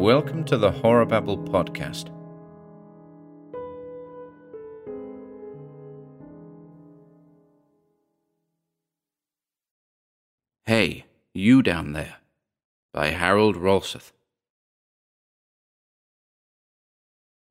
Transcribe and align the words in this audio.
Welcome 0.00 0.44
to 0.44 0.56
the 0.56 0.70
Horror 0.70 1.04
Babble 1.04 1.36
podcast. 1.36 2.08
Hey, 10.64 11.04
you 11.34 11.60
down 11.60 11.92
there, 11.92 12.16
by 12.94 13.08
Harold 13.08 13.56
Rolseth. 13.56 14.12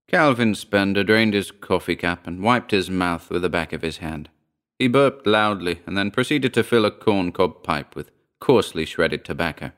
Calvin 0.07 0.55
Spender 0.55 1.03
drained 1.03 1.35
his 1.35 1.51
coffee 1.51 1.95
cup 1.95 2.25
and 2.25 2.41
wiped 2.41 2.71
his 2.71 2.89
mouth 2.89 3.29
with 3.29 3.43
the 3.43 3.49
back 3.49 3.73
of 3.73 3.83
his 3.83 3.97
hand. 3.97 4.27
He 4.79 4.87
burped 4.87 5.27
loudly 5.27 5.81
and 5.85 5.95
then 5.95 6.09
proceeded 6.09 6.55
to 6.55 6.63
fill 6.63 6.85
a 6.85 6.89
corncob 6.89 7.61
pipe 7.61 7.95
with 7.95 8.09
coarsely 8.39 8.85
shredded 8.85 9.23
tobacco. 9.23 9.71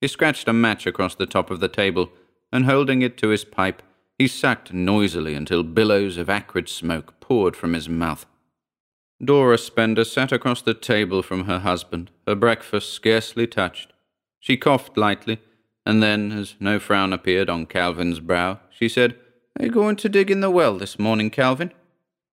He 0.00 0.08
scratched 0.08 0.48
a 0.48 0.52
match 0.52 0.86
across 0.86 1.14
the 1.14 1.26
top 1.26 1.50
of 1.50 1.60
the 1.60 1.68
table, 1.68 2.10
and 2.52 2.64
holding 2.64 3.02
it 3.02 3.16
to 3.18 3.28
his 3.28 3.44
pipe, 3.44 3.82
he 4.18 4.26
sucked 4.26 4.72
noisily 4.72 5.34
until 5.34 5.62
billows 5.62 6.16
of 6.16 6.30
acrid 6.30 6.68
smoke 6.68 7.20
poured 7.20 7.56
from 7.56 7.74
his 7.74 7.88
mouth. 7.88 8.26
Dora 9.22 9.58
Spender 9.58 10.04
sat 10.04 10.32
across 10.32 10.62
the 10.62 10.74
table 10.74 11.22
from 11.22 11.44
her 11.44 11.58
husband, 11.58 12.10
her 12.26 12.34
breakfast 12.34 12.92
scarcely 12.92 13.46
touched. 13.46 13.92
She 14.38 14.56
coughed 14.56 14.96
lightly, 14.96 15.38
and 15.84 16.02
then, 16.02 16.32
as 16.32 16.54
no 16.58 16.78
frown 16.78 17.12
appeared 17.12 17.50
on 17.50 17.66
Calvin's 17.66 18.20
brow, 18.20 18.60
she 18.70 18.88
said, 18.88 19.16
Are 19.58 19.66
you 19.66 19.70
going 19.70 19.96
to 19.96 20.08
dig 20.08 20.30
in 20.30 20.40
the 20.40 20.50
well 20.50 20.78
this 20.78 20.98
morning, 20.98 21.28
Calvin? 21.28 21.72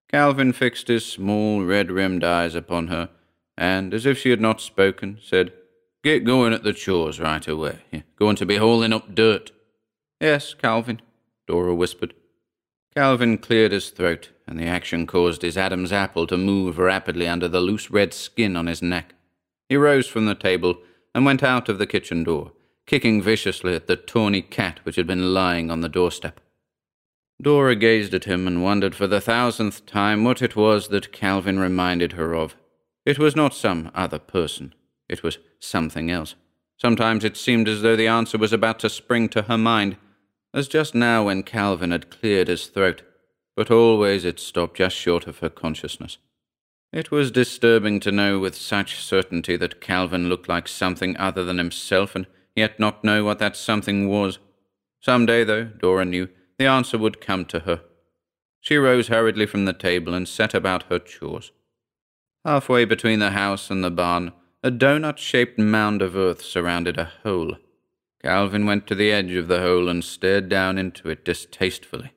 Calvin 0.09 0.54
fixed 0.54 0.88
his 0.88 1.06
small 1.06 1.64
red 1.64 1.92
rimmed 1.92 2.23
eyes 2.23 2.56
upon 2.56 2.88
her, 2.88 3.09
and, 3.58 3.94
as 3.94 4.06
if 4.06 4.18
she 4.18 4.30
had 4.30 4.40
not 4.40 4.62
spoken, 4.62 5.20
said, 5.22 5.52
Get 6.08 6.24
going 6.24 6.54
at 6.54 6.64
the 6.64 6.72
chores 6.72 7.20
right 7.20 7.46
away. 7.46 7.80
You're 7.92 8.04
going 8.18 8.38
to 8.38 8.46
be 8.46 8.56
hauling 8.56 8.94
up 8.94 9.14
dirt. 9.14 9.52
Yes, 10.22 10.54
Calvin, 10.54 11.02
Dora 11.48 11.76
whispered. 11.76 12.14
Calvin 12.95 13.38
cleared 13.38 13.73
his 13.73 13.90
throat, 13.90 14.30
and 14.48 14.58
the 14.58 14.68
action 14.68 15.06
caused 15.06 15.42
his 15.42 15.58
Adam's 15.58 15.92
apple 15.92 16.26
to 16.28 16.38
move 16.38 16.78
rapidly 16.78 17.28
under 17.28 17.50
the 17.50 17.59
loose 17.59 17.92
red 17.92 18.14
skin 18.14 18.56
on 18.56 18.68
his 18.68 18.81
neck. 18.81 19.16
He 19.68 19.76
rose 19.76 20.08
from 20.08 20.28
the 20.28 20.34
table 20.34 20.78
and 21.14 21.26
went 21.26 21.44
out 21.44 21.68
of 21.68 21.78
the 21.78 21.86
kitchen 21.86 22.24
door, 22.24 22.53
kicking 22.86 23.22
viciously 23.22 23.76
at 23.76 23.88
the 23.88 23.98
tawny 23.98 24.42
cat 24.42 24.80
which 24.84 24.96
had 24.96 25.08
been 25.08 25.34
lying 25.34 25.70
on 25.70 25.81
the 25.81 25.90
doorstep. 25.90 26.40
Dora 27.42 27.76
gazed 27.76 28.14
at 28.14 28.24
him 28.24 28.48
and 28.48 28.64
wondered 28.64 28.96
for 28.96 29.08
the 29.08 29.20
thousandth 29.20 29.86
time 29.86 30.24
what 30.24 30.42
it 30.42 30.56
was 30.56 30.88
that 30.88 31.12
Calvin 31.12 31.59
reminded 31.59 32.14
her 32.14 32.34
of. 32.34 32.56
It 33.06 33.20
was 33.20 33.36
not 33.36 33.53
some 33.53 33.92
other 33.94 34.20
person. 34.20 34.74
It 35.09 35.23
was 35.23 35.38
something 35.59 36.11
else. 36.11 36.36
Sometimes 36.77 37.23
it 37.23 37.38
seemed 37.38 37.67
as 37.67 37.81
though 37.81 37.95
the 37.95 38.08
answer 38.08 38.38
was 38.38 38.53
about 38.53 38.80
to 38.80 38.89
spring 38.89 39.30
to 39.30 39.44
her 39.44 39.58
mind, 39.58 39.97
as 40.53 40.67
just 40.67 40.94
now 40.94 41.25
when 41.25 41.44
Calvin 41.44 41.91
had 41.91 42.09
cleared 42.09 42.47
his 42.47 42.67
throat, 42.67 43.02
but 43.55 43.72
always 43.72 44.25
it 44.25 44.39
stopped 44.39 44.78
just 44.78 44.95
short 44.95 45.28
of 45.28 45.39
her 45.39 45.50
consciousness. 45.50 46.17
It 46.94 47.11
was 47.11 47.31
disturbing 47.31 48.00
to 48.02 48.11
know 48.11 48.39
with 48.39 48.55
such 48.55 49.03
certainty 49.03 49.58
that 49.58 49.81
Calvin 49.81 50.30
looked 50.30 50.47
like 50.47 50.67
something 50.67 51.17
other 51.17 51.44
than 51.44 51.58
himself, 51.58 52.16
and 52.16 52.28
yet 52.55 52.80
not 52.80 53.03
know 53.03 53.23
what 53.23 53.39
that 53.39 53.58
something 53.58 54.08
was. 54.08 54.39
Some 55.02 55.25
day, 55.25 55.44
though, 55.44 55.66
Dora 55.66 56.05
knew, 56.05 56.30
the 56.58 56.66
answer 56.66 56.97
would 56.97 57.22
come 57.22 57.45
to 57.45 57.59
her. 57.61 57.81
She 58.61 58.78
rose 58.78 59.09
hurriedly 59.09 59.45
from 59.45 59.66
the 59.66 59.73
table 59.73 60.13
and 60.13 60.28
set 60.28 60.53
about 60.53 60.83
her 60.83 61.00
chores. 61.00 61.52
Halfway 62.45 62.85
between 62.85 63.19
the 63.19 63.31
house 63.31 63.69
and 63.69 63.83
the 63.83 63.91
barn, 63.91 64.31
a 64.68 64.72
donut 64.72 65.18
shaped 65.18 65.58
mound 65.58 66.02
of 66.02 66.18
earth 66.18 66.42
surrounded 66.42 66.98
a 66.98 67.10
hole. 67.23 67.56
Calvin 68.22 68.66
went 68.66 68.86
to 68.86 68.96
the 68.96 69.14
edge 69.14 69.32
of 69.32 69.48
the 69.48 69.62
hole 69.62 69.88
and 69.88 70.04
stared 70.04 70.50
down 70.50 70.78
into 70.78 71.09
it 71.09 71.24
distastefully. 71.24 72.12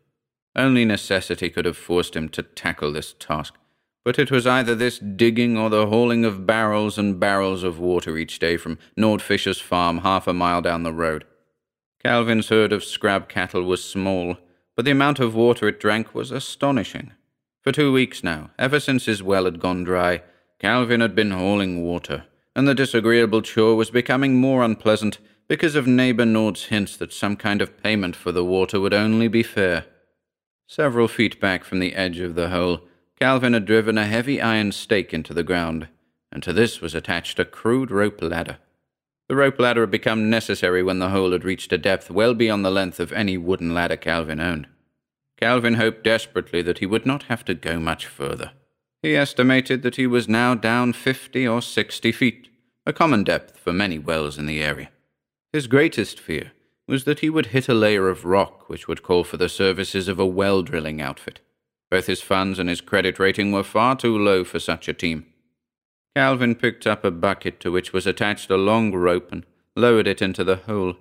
Only 0.57 0.85
necessity 0.85 1.49
could 1.49 1.65
have 1.65 1.77
forced 1.77 2.17
him 2.17 2.29
to 2.31 2.43
tackle 2.43 2.93
this 2.93 3.15
task, 3.21 3.55
but 4.05 4.19
it 4.19 4.33
was 4.33 4.49
either 4.49 4.75
this 4.75 4.99
digging 4.99 5.57
or 5.57 5.71
the 5.71 5.87
hauling 5.87 6.25
of 6.25 6.45
barrels 6.45 6.99
and 6.99 7.21
barrels 7.21 7.63
of 7.63 7.79
water 7.79 8.17
each 8.17 8.41
day 8.41 8.57
from 8.57 8.79
Nord 8.97 9.23
Fisher's 9.23 9.61
farm 9.61 9.99
half 9.99 10.27
a 10.27 10.35
mile 10.35 10.61
down 10.61 10.83
the 10.83 10.93
road. 10.93 11.25
Calvin's 12.03 12.49
herd 12.49 12.73
of 12.73 12.83
scrub 12.83 13.29
cattle 13.29 13.63
was 13.63 13.85
small, 13.85 14.37
but 14.75 14.85
the 14.85 14.91
amount 14.91 15.21
of 15.21 15.37
water 15.37 15.69
it 15.69 15.79
drank 15.79 16.17
was 16.17 16.33
astonishing. 16.33 17.13
For 17.63 17.71
two 17.71 17.93
weeks 17.93 18.25
now, 18.25 18.51
ever 18.59 18.81
since 18.81 19.07
his 19.07 19.23
well 19.23 19.45
had 19.45 19.61
gone 19.61 19.85
dry, 19.85 20.23
Calvin 20.59 21.01
had 21.01 21.15
been 21.15 21.31
hauling 21.31 21.85
water, 21.85 22.25
and 22.55 22.67
the 22.67 22.75
disagreeable 22.75 23.43
chore 23.43 23.77
was 23.77 23.91
becoming 23.91 24.41
more 24.41 24.63
unpleasant 24.63 25.19
because 25.49 25.75
of 25.75 25.87
neighbor 25.87 26.25
Nord's 26.25 26.67
hints 26.67 26.97
that 26.97 27.13
some 27.13 27.37
kind 27.37 27.61
of 27.61 27.83
payment 27.83 28.15
for 28.15 28.33
the 28.33 28.45
water 28.45 28.81
would 28.81 28.95
only 28.95 29.29
be 29.29 29.43
fair. 29.43 29.87
Several 30.67 31.09
feet 31.09 31.41
back 31.41 31.65
from 31.65 31.81
the 31.81 31.95
edge 31.95 32.21
of 32.21 32.37
the 32.37 32.51
hole, 32.51 32.83
Calvin 33.19 33.53
had 33.53 33.67
driven 33.67 33.99
a 33.99 34.07
heavy 34.07 34.41
iron 34.41 34.73
stake 34.73 35.13
into 35.13 35.35
the 35.35 35.43
ground, 35.43 35.89
and 36.31 36.43
to 36.43 36.53
this 36.53 36.81
was 36.81 36.95
attached 36.95 37.39
a 37.39 37.45
crude 37.45 37.91
rope 37.91 38.23
ladder. 38.23 38.59
The 39.29 39.37
rope 39.37 39.59
ladder 39.59 39.83
had 39.83 39.91
become 39.91 40.31
necessary 40.31 40.83
when 40.83 40.99
the 40.99 41.11
hole 41.11 41.33
had 41.33 41.45
reached 41.45 41.73
a 41.73 41.79
depth 41.79 42.11
well 42.11 42.35
beyond 42.35 42.65
the 42.65 42.71
length 42.71 42.99
of 42.99 43.13
any 43.13 43.37
wooden 43.37 43.75
ladder 43.75 43.97
Calvin 43.97 44.41
owned. 44.41 44.67
Calvin 45.37 45.75
hoped 45.75 46.05
desperately 46.05 46.63
that 46.63 46.79
he 46.79 46.87
would 46.87 47.07
not 47.07 47.25
have 47.25 47.45
to 47.47 47.55
go 47.55 47.81
much 47.81 48.07
further. 48.07 48.53
He 49.03 49.17
estimated 49.17 49.83
that 49.83 49.97
he 49.97 50.07
was 50.07 50.29
now 50.29 50.55
down 50.55 50.93
fifty 50.93 51.47
or 51.49 51.63
sixty 51.63 52.13
feet, 52.13 52.49
a 52.85 52.93
common 52.93 53.25
depth 53.25 53.59
for 53.59 53.73
many 53.73 53.99
wells 53.99 54.37
in 54.37 54.47
the 54.47 54.63
area. 54.63 54.91
His 55.53 55.67
greatest 55.67 56.21
fear 56.21 56.53
was 56.87 57.05
that 57.05 57.21
he 57.21 57.31
would 57.31 57.47
hit 57.47 57.69
a 57.69 57.75
layer 57.75 58.09
of 58.09 58.25
rock 58.25 58.69
which 58.69 58.89
would 58.89 59.03
call 59.03 59.25
for 59.25 59.37
the 59.37 59.49
services 59.49 60.07
of 60.07 60.19
a 60.19 60.27
well 60.27 60.63
drilling 60.63 61.01
outfit. 61.01 61.41
Both 61.91 62.07
his 62.07 62.21
funds 62.21 62.59
and 62.59 62.69
his 62.69 62.81
credit 62.81 63.19
rating 63.19 63.53
were 63.53 63.63
far 63.63 63.97
too 63.97 64.17
low 64.17 64.45
for 64.45 64.59
such 64.59 64.87
a 64.87 64.93
team. 64.93 65.27
Calvin 66.15 66.55
picked 66.55 66.87
up 66.87 67.05
a 67.05 67.11
bucket 67.11 67.59
to 67.61 67.73
which 67.73 67.93
was 67.93 68.07
attached 68.07 68.51
a 68.51 68.57
long 68.57 68.93
rope 68.93 69.33
and 69.33 69.47
lowered 69.77 70.07
it 70.07 70.21
into 70.21 70.45
the 70.45 70.57
hole. 70.57 70.97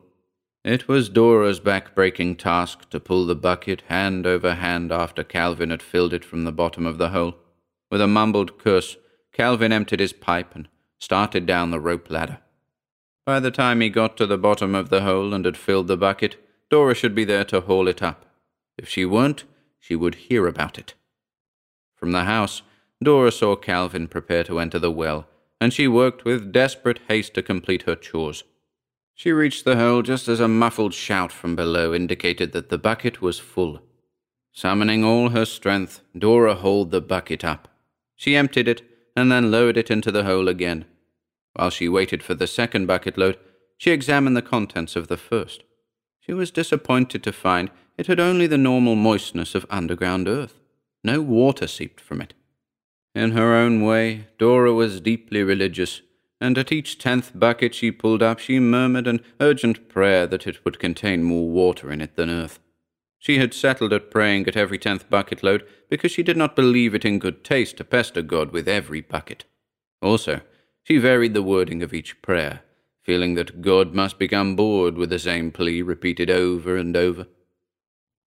It 0.63 0.87
was 0.87 1.09
Dora's 1.09 1.59
back-breaking 1.59 2.35
task 2.35 2.89
to 2.91 2.99
pull 2.99 3.25
the 3.25 3.35
bucket 3.35 3.81
hand 3.87 4.25
over 4.25 4.55
hand 4.55 4.91
after 4.91 5.23
Calvin 5.23 5.69
had 5.69 5.81
filled 5.81 6.13
it 6.13 6.23
from 6.23 6.43
the 6.43 6.51
bottom 6.51 6.85
of 6.85 6.97
the 6.97 7.09
hole. 7.09 7.35
With 7.91 8.01
a 8.01 8.07
mumbled 8.07 8.57
curse, 8.59 8.97
Calvin 9.33 9.71
emptied 9.71 9.99
his 9.99 10.13
pipe 10.13 10.53
and 10.53 10.67
started 10.99 11.45
down 11.45 11.71
the 11.71 11.79
rope 11.79 12.09
ladder. 12.09 12.39
By 13.25 13.39
the 13.39 13.51
time 13.51 13.81
he 13.81 13.89
got 13.89 14.17
to 14.17 14.25
the 14.25 14.37
bottom 14.37 14.75
of 14.75 14.89
the 14.89 15.01
hole 15.01 15.33
and 15.33 15.45
had 15.45 15.57
filled 15.57 15.87
the 15.87 15.97
bucket, 15.97 16.35
Dora 16.69 16.93
should 16.93 17.15
be 17.15 17.25
there 17.25 17.45
to 17.45 17.61
haul 17.61 17.87
it 17.87 18.03
up. 18.03 18.25
If 18.77 18.89
she 18.89 19.05
weren't, 19.05 19.43
she 19.79 19.95
would 19.95 20.15
hear 20.15 20.45
about 20.45 20.77
it. 20.77 20.93
From 21.95 22.11
the 22.11 22.25
house, 22.25 22.61
Dora 23.01 23.31
saw 23.31 23.55
Calvin 23.55 24.07
prepare 24.07 24.43
to 24.43 24.59
enter 24.59 24.77
the 24.77 24.91
well, 24.91 25.27
and 25.61 25.73
she 25.73 25.87
worked 25.87 26.25
with 26.25 26.51
desperate 26.51 26.99
haste 27.07 27.33
to 27.35 27.41
complete 27.41 27.83
her 27.83 27.95
chores. 27.95 28.43
She 29.15 29.31
reached 29.31 29.65
the 29.65 29.77
hole 29.77 30.01
just 30.01 30.27
as 30.27 30.39
a 30.39 30.47
muffled 30.47 30.93
shout 30.93 31.31
from 31.31 31.55
below 31.55 31.93
indicated 31.93 32.51
that 32.51 32.69
the 32.69 32.77
bucket 32.77 33.21
was 33.21 33.39
full. 33.39 33.79
Summoning 34.51 35.03
all 35.03 35.29
her 35.29 35.45
strength, 35.45 36.01
Dora 36.17 36.55
hauled 36.55 36.91
the 36.91 37.01
bucket 37.01 37.45
up. 37.45 37.68
She 38.19 38.35
emptied 38.35 38.67
it 38.67 38.81
and 39.15 39.31
then 39.31 39.49
lowered 39.49 39.77
it 39.77 39.89
into 39.89 40.11
the 40.11 40.25
hole 40.25 40.49
again. 40.49 40.83
While 41.53 41.69
she 41.69 41.87
waited 41.87 42.21
for 42.21 42.33
the 42.33 42.47
second 42.47 42.85
bucket 42.85 43.17
load, 43.17 43.37
she 43.77 43.91
examined 43.91 44.35
the 44.35 44.41
contents 44.41 44.97
of 44.97 45.07
the 45.07 45.15
first. 45.15 45.63
She 46.19 46.33
was 46.33 46.51
disappointed 46.51 47.23
to 47.23 47.31
find 47.31 47.71
it 47.97 48.07
had 48.07 48.19
only 48.19 48.45
the 48.45 48.57
normal 48.57 48.95
moistness 48.95 49.55
of 49.55 49.65
underground 49.69 50.27
earth. 50.27 50.59
No 51.01 51.21
water 51.21 51.65
seeped 51.65 52.01
from 52.01 52.19
it. 52.19 52.33
In 53.15 53.31
her 53.31 53.55
own 53.55 53.85
way, 53.85 54.27
Dora 54.37 54.73
was 54.73 54.99
deeply 54.99 55.41
religious, 55.41 56.01
and 56.41 56.57
at 56.57 56.73
each 56.73 56.97
tenth 56.97 57.31
bucket 57.33 57.73
she 57.73 57.89
pulled 57.89 58.21
up, 58.21 58.39
she 58.39 58.59
murmured 58.59 59.07
an 59.07 59.21
urgent 59.39 59.87
prayer 59.87 60.27
that 60.27 60.45
it 60.45 60.65
would 60.65 60.77
contain 60.77 61.23
more 61.23 61.49
water 61.49 61.89
in 61.89 62.01
it 62.01 62.17
than 62.17 62.29
earth. 62.29 62.59
She 63.19 63.37
had 63.37 63.53
settled 63.53 63.91
at 63.91 64.09
praying 64.09 64.47
at 64.47 64.55
every 64.55 64.77
tenth 64.77 65.09
bucket 65.09 65.43
load 65.43 65.67
because 65.89 66.11
she 66.11 66.23
did 66.23 66.37
not 66.37 66.55
believe 66.55 66.95
it 66.95 67.03
in 67.03 67.19
good 67.19 67.43
taste 67.43 67.77
to 67.77 67.83
pester 67.83 68.21
God 68.21 68.51
with 68.51 68.67
every 68.67 69.01
bucket. 69.01 69.43
Also, 70.01 70.41
she 70.83 70.97
varied 70.97 71.33
the 71.33 71.43
wording 71.43 71.83
of 71.83 71.93
each 71.93 72.21
prayer, 72.21 72.61
feeling 73.03 73.35
that 73.35 73.61
God 73.61 73.93
must 73.93 74.17
become 74.17 74.55
bored 74.55 74.95
with 74.95 75.09
the 75.09 75.19
same 75.19 75.51
plea 75.51 75.81
repeated 75.81 76.29
over 76.29 76.77
and 76.77 76.95
over. 76.95 77.27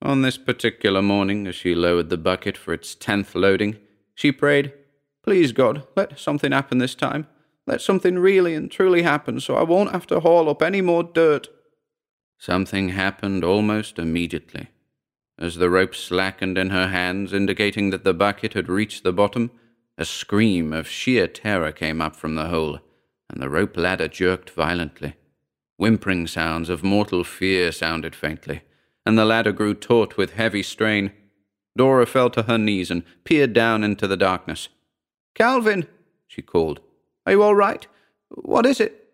On 0.02 0.20
this 0.20 0.36
particular 0.36 1.00
morning, 1.00 1.46
as 1.46 1.54
she 1.54 1.74
lowered 1.74 2.10
the 2.10 2.18
bucket 2.18 2.58
for 2.58 2.74
its 2.74 2.94
tenth 2.94 3.34
loading, 3.34 3.78
she 4.14 4.30
prayed, 4.30 4.74
Please, 5.22 5.52
God, 5.52 5.86
let 5.96 6.18
something 6.18 6.52
happen 6.52 6.78
this 6.78 6.94
time. 6.94 7.28
Let 7.66 7.80
something 7.80 8.18
really 8.18 8.54
and 8.54 8.70
truly 8.70 9.02
happen 9.02 9.40
so 9.40 9.54
I 9.54 9.62
won't 9.62 9.92
have 9.92 10.06
to 10.08 10.20
haul 10.20 10.50
up 10.50 10.60
any 10.60 10.80
more 10.80 11.04
dirt. 11.04 11.48
Something 12.38 12.90
happened 12.90 13.44
almost 13.44 14.00
immediately. 14.00 14.68
As 15.38 15.56
the 15.56 15.70
rope 15.70 15.94
slackened 15.94 16.58
in 16.58 16.70
her 16.70 16.88
hands, 16.88 17.32
indicating 17.32 17.90
that 17.90 18.04
the 18.04 18.14
bucket 18.14 18.54
had 18.54 18.68
reached 18.68 19.02
the 19.02 19.12
bottom, 19.12 19.50
a 19.98 20.04
scream 20.04 20.72
of 20.72 20.88
sheer 20.88 21.26
terror 21.26 21.72
came 21.72 22.00
up 22.00 22.16
from 22.16 22.34
the 22.34 22.46
hole, 22.46 22.80
and 23.28 23.42
the 23.42 23.50
rope 23.50 23.76
ladder 23.76 24.08
jerked 24.08 24.50
violently. 24.50 25.14
Whimpering 25.76 26.26
sounds 26.26 26.68
of 26.68 26.84
mortal 26.84 27.24
fear 27.24 27.72
sounded 27.72 28.14
faintly, 28.14 28.62
and 29.04 29.18
the 29.18 29.24
ladder 29.24 29.52
grew 29.52 29.74
taut 29.74 30.16
with 30.16 30.34
heavy 30.34 30.62
strain. 30.62 31.12
Dora 31.76 32.06
fell 32.06 32.30
to 32.30 32.42
her 32.42 32.58
knees 32.58 32.90
and 32.90 33.02
peered 33.24 33.52
down 33.52 33.82
into 33.82 34.06
the 34.06 34.16
darkness. 34.16 34.68
Calvin, 35.34 35.86
she 36.28 36.42
called. 36.42 36.80
Are 37.26 37.32
you 37.32 37.42
all 37.42 37.54
right? 37.54 37.86
What 38.28 38.66
is 38.66 38.80
it? 38.80 39.12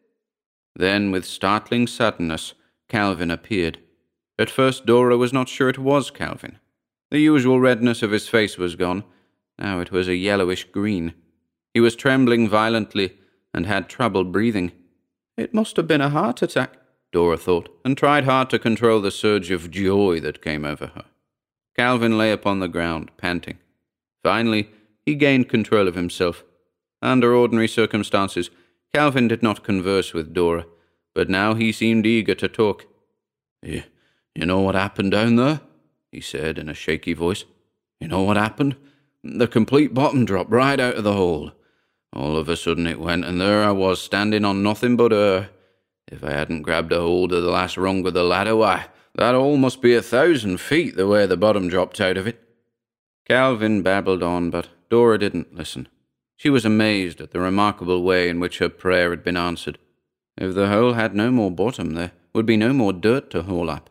Then, 0.75 1.11
with 1.11 1.25
startling 1.25 1.87
suddenness, 1.87 2.55
Calvin 2.89 3.31
appeared. 3.31 3.79
At 4.39 4.51
first, 4.51 4.87
Dora 4.87 5.17
was 5.17 5.33
not 5.33 5.49
sure 5.49 5.69
it 5.69 5.79
was 5.79 6.11
Calvin. 6.11 6.59
The 7.11 7.19
usual 7.19 7.61
redness 7.61 8.03
of 8.03 8.11
his 8.11 8.29
face 8.29 8.57
was 8.57 8.77
gone. 8.77 9.05
Now 9.59 9.81
it 9.81 9.91
was 9.91 10.07
a 10.07 10.15
yellowish 10.15 10.65
green. 10.65 11.15
He 11.75 11.81
was 11.81 11.97
trembling 11.97 12.49
violently 12.49 13.19
and 13.53 13.67
had 13.67 13.89
trouble 13.89 14.25
breathing. 14.25 14.73
It 15.37 15.55
must 15.55 15.77
have 15.77 15.89
been 15.89 16.01
a 16.01 16.11
heart 16.11 16.43
attack, 16.43 16.77
Dora 17.13 17.37
thought, 17.37 17.69
and 17.85 17.97
tried 17.97 18.25
hard 18.25 18.51
to 18.51 18.59
control 18.59 19.01
the 19.01 19.11
surge 19.11 19.51
of 19.51 19.71
joy 19.71 20.21
that 20.21 20.43
came 20.43 20.65
over 20.65 20.89
her. 20.89 21.05
Calvin 21.77 22.19
lay 22.19 22.33
upon 22.33 22.61
the 22.61 22.69
ground, 22.69 23.11
panting. 23.17 23.59
Finally, 24.23 24.69
he 25.07 25.15
gained 25.15 25.49
control 25.49 25.89
of 25.89 25.95
himself. 25.95 26.45
Under 27.01 27.35
ordinary 27.35 27.69
circumstances, 27.69 28.51
Calvin 28.93 29.29
did 29.29 29.43
not 29.43 29.65
converse 29.65 30.13
with 30.13 30.35
Dora, 30.35 30.67
but 31.15 31.31
now 31.31 31.55
he 31.55 31.73
seemed 31.73 32.07
eager 32.07 32.35
to 32.35 32.49
talk. 32.49 32.87
You, 34.39 34.47
know 34.47 34.61
what 34.61 34.77
happened 34.77 35.11
down 35.11 35.35
there? 35.35 35.63
he 36.13 36.21
said 36.21 36.59
in 36.59 36.69
a 36.69 36.75
shaky 36.75 37.13
voice. 37.13 37.45
You 37.99 38.07
know 38.07 38.23
what 38.23 38.37
happened? 38.37 38.77
The 39.25 39.49
complete 39.49 39.93
bottom 39.93 40.25
dropped 40.25 40.53
right 40.53 40.79
out 40.79 40.95
of 40.95 41.03
the 41.03 41.15
hole. 41.15 41.51
All 42.13 42.37
of 42.37 42.49
a 42.49 42.57
sudden 42.57 42.87
it 42.87 43.01
went, 43.01 43.25
and 43.25 43.41
there 43.41 43.65
I 43.65 43.73
was 43.73 44.01
standing 44.01 44.45
on 44.45 44.63
nothing 44.63 44.97
but 44.97 45.13
air. 45.13 45.51
If 46.07 46.23
I 46.23 46.31
hadn't 46.31 46.63
grabbed 46.63 46.93
a 46.93 47.01
hold 47.01 47.33
of 47.33 47.43
the 47.43 47.51
last 47.51 47.77
rung 47.77 48.07
of 48.07 48.15
the 48.15 48.23
ladder, 48.23 48.55
why, 48.55 48.87
that 49.17 49.35
hole 49.35 49.57
must 49.57 49.83
be 49.83 49.97
a 49.97 50.03
thousand 50.03 50.59
feet 50.61 50.95
the 50.95 51.09
way 51.09 51.27
the 51.27 51.37
bottom 51.37 51.69
dropped 51.69 52.01
out 52.01 52.17
of 52.17 52.29
it. 52.29 52.41
Calvin 53.27 53.83
babbled 53.83 54.23
on, 54.23 54.51
but 54.51 54.69
Dora 54.89 55.19
didn't 55.19 55.57
listen. 55.57 55.89
She 56.37 56.49
was 56.49 56.65
amazed 56.65 57.21
at 57.21 57.33
the 57.33 57.41
remarkable 57.41 58.05
way 58.05 58.29
in 58.29 58.39
which 58.39 58.59
her 58.59 58.69
prayer 58.69 59.11
had 59.11 59.25
been 59.25 59.37
answered. 59.37 59.79
If 60.37 60.55
the 60.55 60.69
hole 60.69 60.93
had 60.93 61.13
no 61.13 61.33
more 61.33 61.51
bottom, 61.51 61.95
there 61.95 62.13
would 62.33 62.47
be 62.47 62.57
no 62.57 62.73
more 62.73 62.93
dirt 62.93 63.31
to 63.31 63.43
haul 63.43 63.69
up. 63.69 63.91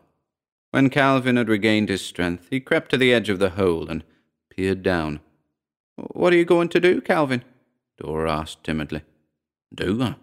When 0.70 0.90
Calvin 0.90 1.36
had 1.36 1.48
regained 1.48 1.88
his 1.88 2.04
strength, 2.04 2.48
he 2.50 2.60
crept 2.60 2.90
to 2.90 2.96
the 2.96 3.12
edge 3.12 3.28
of 3.28 3.38
the 3.38 3.50
hole 3.50 3.88
and 3.88 4.04
peered 4.50 4.82
down. 4.82 5.20
What 5.96 6.32
are 6.32 6.36
you 6.36 6.44
going 6.44 6.68
to 6.70 6.80
do, 6.80 7.00
Calvin? 7.00 7.42
Dora 7.96 8.32
asked 8.40 8.64
timidly. 8.64 9.02
Do 9.74 9.94
I? 10.02 10.16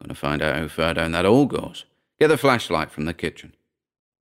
Going 0.00 0.08
to 0.08 0.14
find 0.14 0.42
out 0.42 0.56
how 0.56 0.68
far 0.68 0.94
down 0.94 1.12
that 1.12 1.24
hole 1.24 1.46
goes. 1.46 1.84
Get 2.18 2.28
the 2.28 2.38
flashlight 2.38 2.90
from 2.90 3.04
the 3.04 3.14
kitchen. 3.14 3.54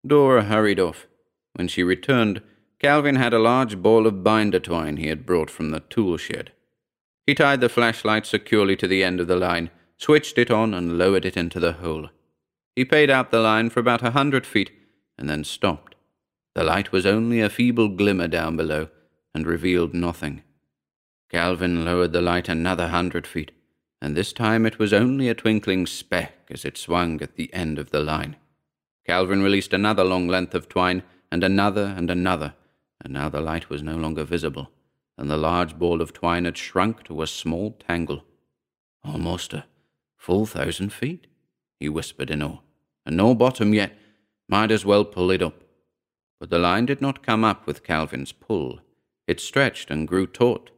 Dora 0.06 0.44
hurried 0.44 0.80
off. 0.80 1.08
When 1.54 1.68
she 1.68 1.84
returned, 1.84 2.42
Calvin 2.80 3.16
had 3.16 3.34
a 3.34 3.40
large 3.40 3.82
ball 3.82 4.08
of 4.08 4.24
binder 4.24 4.60
twine 4.60 4.98
he 4.98 5.08
had 5.08 5.26
brought 5.26 5.50
from 5.50 5.72
the 5.72 5.82
tool 5.82 6.18
shed. 6.18 6.52
He 7.26 7.34
tied 7.34 7.62
the 7.62 7.70
flashlight 7.70 8.26
securely 8.26 8.76
to 8.78 8.88
the 8.88 9.04
end 9.04 9.20
of 9.20 9.28
the 9.28 9.36
line, 9.36 9.72
switched 9.98 10.38
it 10.38 10.52
on, 10.52 10.74
and 10.74 10.98
lowered 10.98 11.26
it 11.26 11.38
into 11.38 11.60
the 11.60 11.74
hole. 11.74 12.10
He 12.76 12.86
paid 12.86 13.10
out 13.10 13.32
the 13.32 13.40
line 13.40 13.70
for 13.70 13.80
about 13.80 14.04
a 14.04 14.12
hundred 14.12 14.46
feet, 14.46 14.72
and 15.18 15.30
then 15.30 15.44
stopped. 15.44 15.96
The 16.54 16.64
light 16.64 16.92
was 16.92 17.06
only 17.06 17.42
a 17.42 17.50
feeble 17.50 17.90
glimmer 17.90 18.28
down 18.28 18.58
below, 18.58 18.90
and 19.34 19.46
revealed 19.46 19.94
nothing. 19.94 20.44
Calvin 21.30 21.84
lowered 21.84 22.14
the 22.14 22.22
light 22.22 22.48
another 22.48 22.88
hundred 22.88 23.28
feet, 23.28 23.52
and 24.02 24.16
this 24.16 24.32
time 24.32 24.66
it 24.66 24.80
was 24.80 24.94
only 24.94 25.28
a 25.28 25.36
twinkling 25.36 25.86
speck 25.86 26.48
as 26.50 26.64
it 26.64 26.78
swung 26.78 27.22
at 27.22 27.36
the 27.36 27.54
end 27.54 27.78
of 27.78 27.92
the 27.92 28.00
line. 28.00 28.36
Calvin 29.06 29.42
released 29.42 29.74
another 29.74 30.04
long 30.04 30.28
length 30.28 30.56
of 30.56 30.70
twine, 30.70 31.04
and 31.32 31.44
another 31.44 31.94
and 31.98 32.10
another, 32.10 32.54
and 33.02 33.14
now 33.14 33.30
the 33.30 33.42
light 33.42 33.70
was 33.70 33.84
no 33.84 33.96
longer 33.96 34.24
visible 34.24 34.70
and 35.18 35.30
the 35.30 35.38
large 35.38 35.78
ball 35.78 36.02
of 36.02 36.14
twine 36.14 36.46
had 36.46 36.58
shrunk 36.58 37.04
to 37.04 37.22
a 37.22 37.28
small 37.28 37.72
tangle. 37.72 38.24
Almost 39.04 39.54
a 39.54 39.66
full 40.18 40.46
thousand 40.46 40.92
feet, 40.92 41.28
he 41.80 41.88
whispered 41.90 42.30
in 42.30 42.42
awe, 42.42 42.60
and 43.06 43.16
no 43.16 43.34
bottom 43.36 43.74
yet. 43.74 43.94
Might 44.48 44.72
as 44.72 44.86
well 44.86 45.06
pull 45.06 45.32
it 45.32 45.42
up. 45.42 45.64
But 46.40 46.50
the 46.50 46.60
line 46.60 46.86
did 46.86 47.02
not 47.02 47.24
come 47.24 47.44
up 47.44 47.66
with 47.66 47.84
Calvin's 47.84 48.32
pull. 48.32 48.80
It 49.28 49.40
stretched 49.40 49.90
and 49.90 50.08
grew 50.08 50.28
taut, 50.28 50.70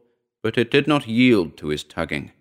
but 0.42 0.56
it 0.56 0.70
did 0.70 0.86
not 0.86 1.08
yield 1.08 1.56
to 1.58 1.68
his 1.68 1.84
tugging. 1.84 2.32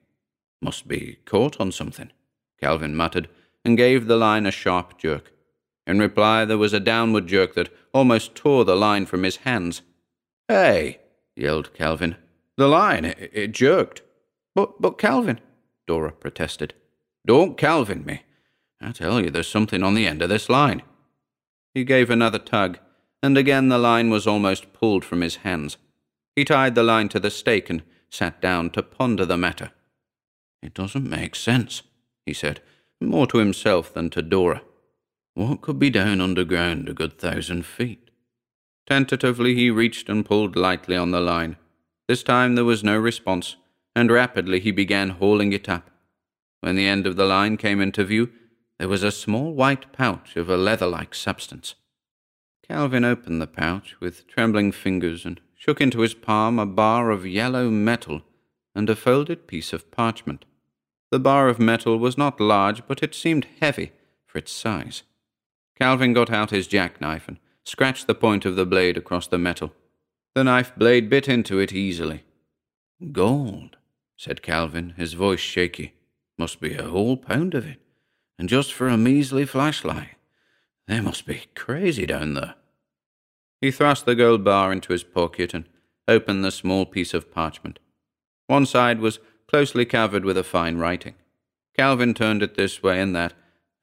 Must 0.61 0.87
be 0.87 1.19
caught 1.25 1.59
on 1.59 1.71
something, 1.71 2.11
Calvin 2.59 2.95
muttered, 2.95 3.27
and 3.65 3.77
gave 3.77 4.07
the 4.07 4.17
line 4.17 4.45
a 4.45 4.51
sharp 4.51 4.97
jerk. 4.97 5.33
In 5.85 5.99
reply, 5.99 6.45
there 6.45 6.57
was 6.57 6.73
a 6.73 6.79
downward 6.79 7.27
jerk 7.27 7.55
that 7.55 7.73
almost 7.93 8.35
tore 8.35 8.65
the 8.65 8.75
line 8.75 9.05
from 9.05 9.23
his 9.23 9.37
hands. 9.37 9.81
Hey! 10.47 10.99
yelled 11.35 11.73
Calvin. 11.73 12.15
The 12.57 12.67
line, 12.67 13.05
it, 13.05 13.29
it 13.33 13.51
jerked. 13.51 14.01
But, 14.55 14.81
but 14.81 14.97
Calvin, 14.97 15.39
Dora 15.85 16.11
protested. 16.11 16.73
Don't 17.25 17.57
Calvin 17.57 18.05
me. 18.05 18.23
I 18.81 18.91
tell 18.91 19.21
you, 19.21 19.29
there's 19.29 19.47
something 19.47 19.83
on 19.83 19.95
the 19.95 20.07
end 20.07 20.21
of 20.21 20.29
this 20.29 20.49
line. 20.49 20.81
He 21.77 21.83
gave 21.83 22.09
another 22.09 22.39
tug, 22.39 22.79
and 23.21 23.37
again 23.37 23.69
the 23.69 23.77
line 23.77 24.09
was 24.09 24.25
almost 24.25 24.73
pulled 24.73 25.05
from 25.05 25.21
his 25.21 25.35
hands. 25.37 25.77
He 26.35 26.43
tied 26.43 26.73
the 26.73 26.81
line 26.81 27.07
to 27.09 27.19
the 27.19 27.29
stake 27.29 27.69
and 27.69 27.83
sat 28.09 28.41
down 28.41 28.71
to 28.71 28.81
ponder 28.81 29.27
the 29.27 29.37
matter. 29.37 29.69
It 30.63 30.73
doesn't 30.73 31.07
make 31.07 31.35
sense, 31.35 31.83
he 32.25 32.33
said, 32.33 32.61
more 32.99 33.27
to 33.27 33.37
himself 33.37 33.93
than 33.93 34.09
to 34.09 34.23
Dora. 34.23 34.63
What 35.35 35.61
could 35.61 35.77
be 35.77 35.91
down 35.91 36.19
underground 36.19 36.89
a 36.89 36.95
good 36.95 37.19
thousand 37.19 37.63
feet? 37.63 38.09
Tentatively, 38.87 39.53
he 39.53 39.69
reached 39.69 40.09
and 40.09 40.25
pulled 40.25 40.55
lightly 40.55 40.95
on 40.95 41.11
the 41.11 41.21
line. 41.21 41.57
This 42.07 42.23
time 42.23 42.55
there 42.55 42.65
was 42.65 42.83
no 42.83 42.97
response, 42.97 43.55
and 43.95 44.09
rapidly 44.09 44.59
he 44.59 44.71
began 44.71 45.09
hauling 45.09 45.53
it 45.53 45.69
up. 45.69 45.91
When 46.61 46.75
the 46.75 46.87
end 46.87 47.05
of 47.05 47.17
the 47.17 47.25
line 47.25 47.55
came 47.55 47.79
into 47.79 48.03
view, 48.03 48.31
there 48.79 48.87
was 48.87 49.03
a 49.03 49.11
small 49.11 49.53
white 49.53 49.91
pouch 49.91 50.35
of 50.35 50.49
a 50.49 50.57
leather 50.57 50.87
like 50.87 51.15
substance. 51.15 51.75
Calvin 52.67 53.05
opened 53.05 53.41
the 53.41 53.47
pouch 53.47 53.95
with 53.99 54.27
trembling 54.27 54.71
fingers 54.71 55.25
and 55.25 55.39
shook 55.55 55.81
into 55.81 56.01
his 56.01 56.13
palm 56.13 56.59
a 56.59 56.65
bar 56.65 57.09
of 57.09 57.25
yellow 57.25 57.69
metal 57.69 58.21
and 58.75 58.89
a 58.89 58.95
folded 58.95 59.47
piece 59.47 59.73
of 59.73 59.89
parchment. 59.89 60.45
The 61.09 61.19
bar 61.19 61.47
of 61.47 61.59
metal 61.59 61.97
was 61.97 62.17
not 62.17 62.39
large, 62.39 62.85
but 62.87 63.01
it 63.01 63.15
seemed 63.15 63.47
heavy 63.61 63.93
for 64.25 64.37
its 64.37 64.51
size. 64.51 65.03
Calvin 65.79 66.13
got 66.13 66.29
out 66.29 66.51
his 66.51 66.67
jackknife 66.67 67.27
and 67.27 67.39
scratched 67.63 68.07
the 68.07 68.15
point 68.15 68.45
of 68.45 68.55
the 68.55 68.65
blade 68.65 68.97
across 68.97 69.27
the 69.27 69.37
metal. 69.37 69.73
The 70.35 70.43
knife 70.43 70.73
blade 70.75 71.09
bit 71.09 71.27
into 71.27 71.59
it 71.59 71.73
easily. 71.73 72.23
Gold, 73.11 73.77
said 74.17 74.41
Calvin, 74.41 74.93
his 74.97 75.13
voice 75.13 75.39
shaky. 75.39 75.93
Must 76.37 76.59
be 76.59 76.75
a 76.75 76.83
whole 76.83 77.17
pound 77.17 77.55
of 77.55 77.65
it. 77.65 77.79
And 78.39 78.49
just 78.49 78.73
for 78.73 78.87
a 78.87 78.97
measly 78.97 79.45
flashlight. 79.45 80.09
They 80.87 81.01
must 81.01 81.25
be 81.25 81.43
crazy 81.55 82.05
down 82.05 82.33
there. 82.33 82.55
He 83.59 83.71
thrust 83.71 84.05
the 84.05 84.15
gold 84.15 84.43
bar 84.43 84.71
into 84.71 84.93
his 84.93 85.03
pocket 85.03 85.53
and 85.53 85.65
opened 86.07 86.45
the 86.45 86.51
small 86.51 86.85
piece 86.85 87.13
of 87.13 87.31
parchment. 87.31 87.79
One 88.45 88.65
side 88.65 88.99
was 88.99 89.19
closely 89.47 89.85
covered 89.85 90.23
with 90.23 90.37
a 90.37 90.43
fine 90.43 90.77
writing. 90.77 91.15
Calvin 91.77 92.13
turned 92.13 92.43
it 92.43 92.55
this 92.55 92.81
way 92.81 93.01
and 93.01 93.15
that, 93.15 93.33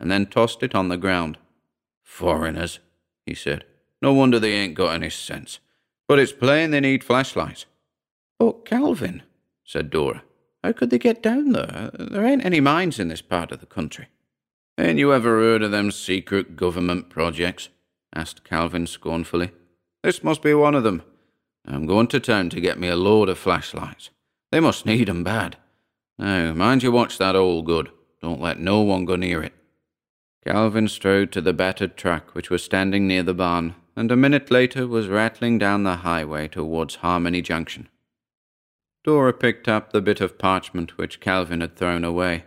and 0.00 0.11
then 0.11 0.26
tossed 0.26 0.62
it 0.62 0.75
on 0.75 0.88
the 0.88 0.96
ground. 0.96 1.38
Foreigners, 2.02 2.78
he 3.26 3.34
said. 3.34 3.64
No 4.00 4.12
wonder 4.12 4.38
they 4.38 4.52
ain't 4.52 4.75
got 4.75 4.94
any 4.94 5.11
sense. 5.11 5.58
But 6.06 6.18
it's 6.18 6.32
plain 6.32 6.70
they 6.70 6.80
need 6.80 7.02
flashlights. 7.02 7.66
But, 8.38 8.64
Calvin, 8.64 9.23
said 9.64 9.90
Dora, 9.90 10.23
how 10.62 10.73
could 10.73 10.90
they 10.90 10.99
get 10.99 11.23
down 11.23 11.52
there? 11.52 11.90
There 11.94 12.25
ain't 12.25 12.44
any 12.44 12.61
mines 12.61 12.99
in 12.99 13.08
this 13.08 13.23
part 13.23 13.52
of 13.52 13.61
the 13.61 13.66
country. 13.66 14.08
Ain't 14.76 14.99
you 14.99 15.12
ever 15.12 15.40
heard 15.40 15.62
of 15.62 15.71
them 15.71 15.90
secret 15.90 16.57
government 16.57 17.09
projects? 17.09 17.69
asked 18.14 18.45
Calvin 18.45 18.87
scornfully. 18.87 19.52
This 20.02 20.25
must 20.25 20.43
be 20.43 20.54
one 20.54 20.75
of 20.75 20.83
them. 20.83 21.02
I'm 21.66 21.87
going 21.87 22.09
to 22.09 22.21
town 22.21 22.50
to 22.50 22.61
get 22.61 22.78
me 22.78 22.88
a 22.88 22.97
load 22.97 23.28
of 23.28 23.38
flashlights. 23.38 24.11
They 24.50 24.61
must 24.61 24.85
need 24.85 25.09
'em 25.09 25.25
bad. 25.25 25.57
Now, 26.19 26.52
mind 26.52 26.83
you 26.83 26.93
watch 26.93 27.19
that 27.19 27.35
hole 27.35 27.62
good. 27.62 27.90
Don't 28.21 28.40
let 28.40 28.59
no 28.59 28.81
one 28.81 29.04
go 29.04 29.16
near 29.16 29.43
it. 29.43 29.52
Calvin 30.45 30.88
strode 30.88 31.33
to 31.33 31.40
the 31.40 31.52
battered 31.52 31.97
truck 31.97 32.35
which 32.35 32.50
was 32.50 32.62
standing 32.62 33.07
near 33.07 33.23
the 33.23 33.35
barn 33.35 33.75
and 33.97 34.11
a 34.11 34.16
minute 34.16 34.50
later 34.50 34.87
was 34.87 35.09
rattling 35.09 35.59
down 35.59 35.85
the 35.85 35.97
highway 35.97 36.49
towards 36.49 36.97
Harmony 36.97 37.40
Junction. 37.40 37.88
Dora 39.04 39.33
picked 39.33 39.69
up 39.69 39.93
the 39.93 40.00
bit 40.00 40.21
of 40.21 40.38
parchment 40.38 40.99
which 40.99 41.21
Calvin 41.21 41.61
had 41.61 41.76
thrown 41.76 42.04
away. 42.04 42.45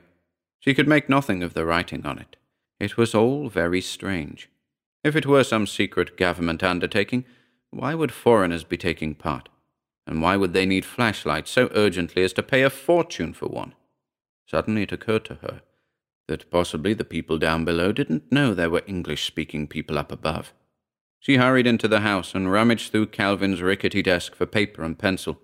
She 0.60 0.74
could 0.74 0.88
make 0.88 1.10
nothing 1.10 1.44
of 1.44 1.54
the 1.54 1.66
writing 1.66 2.06
on 2.06 2.20
it. 2.20 2.36
It 2.80 2.98
was 2.98 3.16
all 3.16 3.50
very 3.50 3.82
strange. 3.82 4.50
If 5.04 5.16
it 5.16 5.26
were 5.26 5.44
some 5.44 5.68
secret 5.68 6.18
government 6.18 6.64
undertaking, 6.64 7.26
why 7.72 7.96
would 7.96 8.12
foreigners 8.12 8.64
be 8.64 8.78
taking 8.78 9.16
part? 9.16 9.50
And 10.06 10.22
why 10.22 10.38
would 10.38 10.54
they 10.54 10.66
need 10.66 10.86
flashlights 10.86 11.52
so 11.52 11.70
urgently 11.74 12.24
as 12.24 12.34
to 12.34 12.44
pay 12.44 12.64
a 12.64 12.70
fortune 12.70 13.34
for 13.34 13.48
one? 13.48 13.74
Suddenly 14.46 14.84
it 14.84 14.92
occurred 14.92 15.26
to 15.26 15.36
her 15.36 15.62
that 16.28 16.50
possibly 16.52 16.94
the 16.94 17.06
people 17.06 17.38
down 17.38 17.66
below 17.66 17.92
didn't 17.92 18.32
know 18.32 18.54
there 18.54 18.70
were 18.70 18.84
English 18.86 19.26
speaking 19.26 19.68
people 19.68 19.98
up 19.98 20.12
above. 20.12 20.54
She 21.20 21.38
hurried 21.38 21.68
into 21.68 21.88
the 21.88 22.02
house 22.02 22.36
and 22.36 22.52
rummaged 22.52 22.92
through 22.92 23.08
Calvin's 23.08 23.62
rickety 23.62 24.02
desk 24.02 24.36
for 24.36 24.46
paper 24.46 24.84
and 24.84 24.98
pencil. 24.98 25.40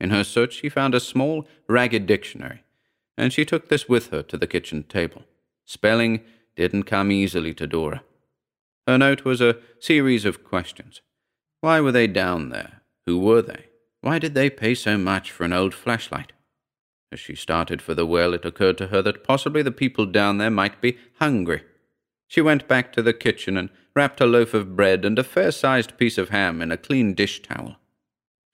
In 0.00 0.10
her 0.10 0.24
search, 0.24 0.54
she 0.54 0.68
found 0.68 0.94
a 0.94 1.00
small, 1.00 1.46
ragged 1.68 2.06
dictionary, 2.06 2.64
and 3.16 3.32
she 3.32 3.44
took 3.44 3.68
this 3.68 3.88
with 3.88 4.08
her 4.10 4.22
to 4.22 4.36
the 4.36 4.46
kitchen 4.46 4.82
table. 4.84 5.22
Spelling 5.64 6.20
didn't 6.56 6.84
come 6.84 7.10
easily 7.10 7.54
to 7.54 7.66
Dora. 7.66 8.02
Her 8.86 8.98
note 8.98 9.24
was 9.24 9.40
a 9.40 9.58
series 9.80 10.24
of 10.24 10.44
questions. 10.44 11.00
Why 11.60 11.80
were 11.80 11.92
they 11.92 12.06
down 12.06 12.48
there? 12.48 12.82
Who 13.06 13.18
were 13.18 13.42
they? 13.42 13.66
Why 14.00 14.18
did 14.18 14.34
they 14.34 14.50
pay 14.50 14.74
so 14.74 14.98
much 14.98 15.30
for 15.30 15.44
an 15.44 15.52
old 15.52 15.74
flashlight? 15.74 16.32
As 17.12 17.20
she 17.20 17.34
started 17.34 17.80
for 17.80 17.94
the 17.94 18.06
well, 18.06 18.34
it 18.34 18.44
occurred 18.44 18.78
to 18.78 18.88
her 18.88 19.02
that 19.02 19.22
possibly 19.22 19.62
the 19.62 19.70
people 19.70 20.06
down 20.06 20.38
there 20.38 20.50
might 20.50 20.80
be 20.80 20.98
hungry. 21.20 21.62
She 22.26 22.40
went 22.40 22.66
back 22.66 22.92
to 22.94 23.02
the 23.02 23.12
kitchen 23.12 23.56
and 23.56 23.68
wrapped 23.94 24.20
a 24.20 24.26
loaf 24.26 24.54
of 24.54 24.74
bread 24.74 25.04
and 25.04 25.18
a 25.18 25.24
fair 25.24 25.52
sized 25.52 25.98
piece 25.98 26.16
of 26.18 26.30
ham 26.30 26.62
in 26.62 26.72
a 26.72 26.78
clean 26.78 27.14
dish 27.14 27.42
towel. 27.42 27.76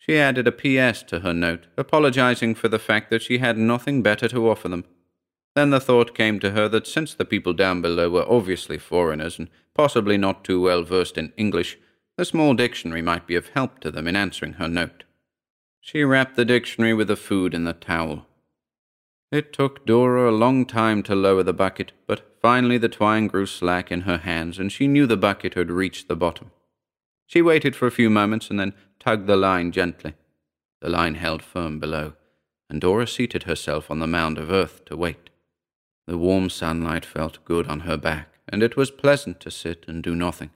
She 0.08 0.16
added 0.16 0.46
a 0.46 0.52
P.S. 0.52 1.02
to 1.04 1.20
her 1.20 1.34
note, 1.34 1.66
apologizing 1.76 2.54
for 2.54 2.68
the 2.68 2.78
fact 2.78 3.10
that 3.10 3.20
she 3.20 3.38
had 3.38 3.58
nothing 3.58 4.00
better 4.00 4.26
to 4.28 4.48
offer 4.48 4.66
them. 4.66 4.84
Then 5.54 5.68
the 5.68 5.80
thought 5.80 6.14
came 6.14 6.40
to 6.40 6.52
her 6.52 6.66
that 6.70 6.86
since 6.86 7.12
the 7.12 7.26
people 7.26 7.52
down 7.52 7.82
below 7.82 8.08
were 8.08 8.24
obviously 8.26 8.78
foreigners 8.78 9.38
and 9.38 9.50
possibly 9.74 10.16
not 10.16 10.44
too 10.44 10.62
well 10.62 10.82
versed 10.82 11.18
in 11.18 11.34
English, 11.36 11.76
the 12.16 12.24
small 12.24 12.54
dictionary 12.54 13.02
might 13.02 13.26
be 13.26 13.34
of 13.34 13.48
help 13.48 13.80
to 13.80 13.90
them 13.90 14.08
in 14.08 14.16
answering 14.16 14.54
her 14.54 14.68
note. 14.68 15.04
She 15.82 16.02
wrapped 16.04 16.36
the 16.36 16.44
dictionary 16.46 16.94
with 16.94 17.08
the 17.08 17.16
food 17.16 17.52
in 17.52 17.64
the 17.64 17.74
towel. 17.74 18.24
It 19.30 19.52
took 19.52 19.84
Dora 19.84 20.30
a 20.30 20.32
long 20.32 20.64
time 20.64 21.02
to 21.02 21.14
lower 21.14 21.42
the 21.42 21.52
bucket, 21.52 21.92
but 22.06 22.34
finally 22.40 22.78
the 22.78 22.88
twine 22.88 23.26
grew 23.26 23.44
slack 23.44 23.92
in 23.92 24.02
her 24.02 24.18
hands, 24.18 24.58
and 24.58 24.72
she 24.72 24.86
knew 24.86 25.06
the 25.06 25.18
bucket 25.18 25.52
had 25.52 25.70
reached 25.70 26.08
the 26.08 26.16
bottom. 26.16 26.50
She 27.28 27.42
waited 27.42 27.76
for 27.76 27.86
a 27.86 27.92
few 27.92 28.08
moments 28.08 28.48
and 28.48 28.58
then 28.58 28.72
tugged 28.98 29.26
the 29.26 29.36
line 29.36 29.70
gently. 29.70 30.14
The 30.80 30.88
line 30.88 31.14
held 31.14 31.42
firm 31.42 31.78
below, 31.78 32.14
and 32.70 32.80
Dora 32.80 33.06
seated 33.06 33.42
herself 33.42 33.90
on 33.90 33.98
the 33.98 34.06
mound 34.06 34.38
of 34.38 34.50
earth 34.50 34.84
to 34.86 34.96
wait. 34.96 35.28
The 36.06 36.16
warm 36.16 36.48
sunlight 36.48 37.04
felt 37.04 37.44
good 37.44 37.66
on 37.66 37.80
her 37.80 37.98
back, 37.98 38.38
and 38.48 38.62
it 38.62 38.78
was 38.78 38.90
pleasant 38.90 39.40
to 39.40 39.50
sit 39.50 39.84
and 39.86 40.02
do 40.02 40.14
nothing. 40.14 40.50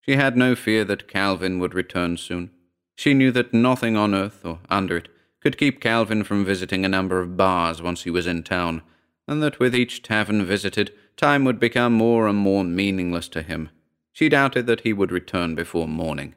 She 0.00 0.16
had 0.16 0.38
no 0.38 0.54
fear 0.54 0.84
that 0.86 1.06
Calvin 1.06 1.58
would 1.58 1.74
return 1.74 2.16
soon. 2.16 2.50
She 2.96 3.12
knew 3.12 3.30
that 3.32 3.52
nothing 3.52 3.94
on 3.94 4.14
earth 4.14 4.42
or 4.42 4.60
under 4.70 4.96
it 4.96 5.08
could 5.42 5.58
keep 5.58 5.82
Calvin 5.82 6.24
from 6.24 6.46
visiting 6.46 6.84
a 6.86 6.88
number 6.88 7.20
of 7.20 7.36
bars 7.36 7.82
once 7.82 8.04
he 8.04 8.10
was 8.10 8.26
in 8.26 8.42
town, 8.42 8.80
and 9.28 9.42
that 9.42 9.58
with 9.58 9.74
each 9.74 10.02
tavern 10.02 10.46
visited, 10.46 10.94
time 11.18 11.44
would 11.44 11.60
become 11.60 11.92
more 11.92 12.26
and 12.26 12.38
more 12.38 12.64
meaningless 12.64 13.28
to 13.28 13.42
him, 13.42 13.68
she 14.16 14.30
doubted 14.30 14.66
that 14.66 14.80
he 14.80 14.94
would 14.94 15.12
return 15.12 15.54
before 15.54 15.86
morning. 15.86 16.34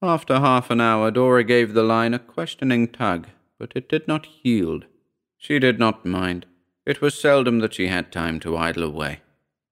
After 0.00 0.40
half 0.40 0.70
an 0.70 0.80
hour, 0.80 1.10
Dora 1.10 1.44
gave 1.44 1.74
the 1.74 1.82
line 1.82 2.14
a 2.14 2.18
questioning 2.18 2.88
tug, 2.88 3.26
but 3.58 3.70
it 3.74 3.86
did 3.86 4.08
not 4.08 4.26
yield. 4.42 4.86
She 5.36 5.58
did 5.58 5.78
not 5.78 6.06
mind. 6.06 6.46
It 6.86 7.02
was 7.02 7.20
seldom 7.20 7.58
that 7.58 7.74
she 7.74 7.88
had 7.88 8.10
time 8.10 8.40
to 8.40 8.56
idle 8.56 8.82
away. 8.84 9.20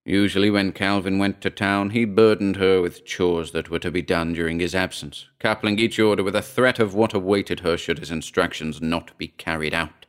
Usually, 0.05 0.51
when 0.51 0.73
Calvin 0.73 1.19
went 1.19 1.41
to 1.41 1.49
town, 1.49 1.91
he 1.91 2.05
burdened 2.05 2.57
her 2.57 2.83
with 2.83 3.07
chores 3.07 3.53
that 3.53 3.71
were 3.71 3.79
to 3.79 3.91
be 3.91 4.03
done 4.03 4.35
during 4.35 4.61
his 4.61 4.75
absence, 4.75 5.29
coupling 5.39 5.79
each 5.79 5.99
order 5.99 6.23
with 6.23 6.37
a 6.37 6.43
threat 6.43 6.79
of 6.79 6.95
what 6.95 7.15
awaited 7.15 7.61
her 7.61 7.79
should 7.79 8.01
his 8.01 8.11
instructions 8.11 8.83
not 8.83 9.17
be 9.17 9.29
carried 9.29 9.73
out. 9.73 10.05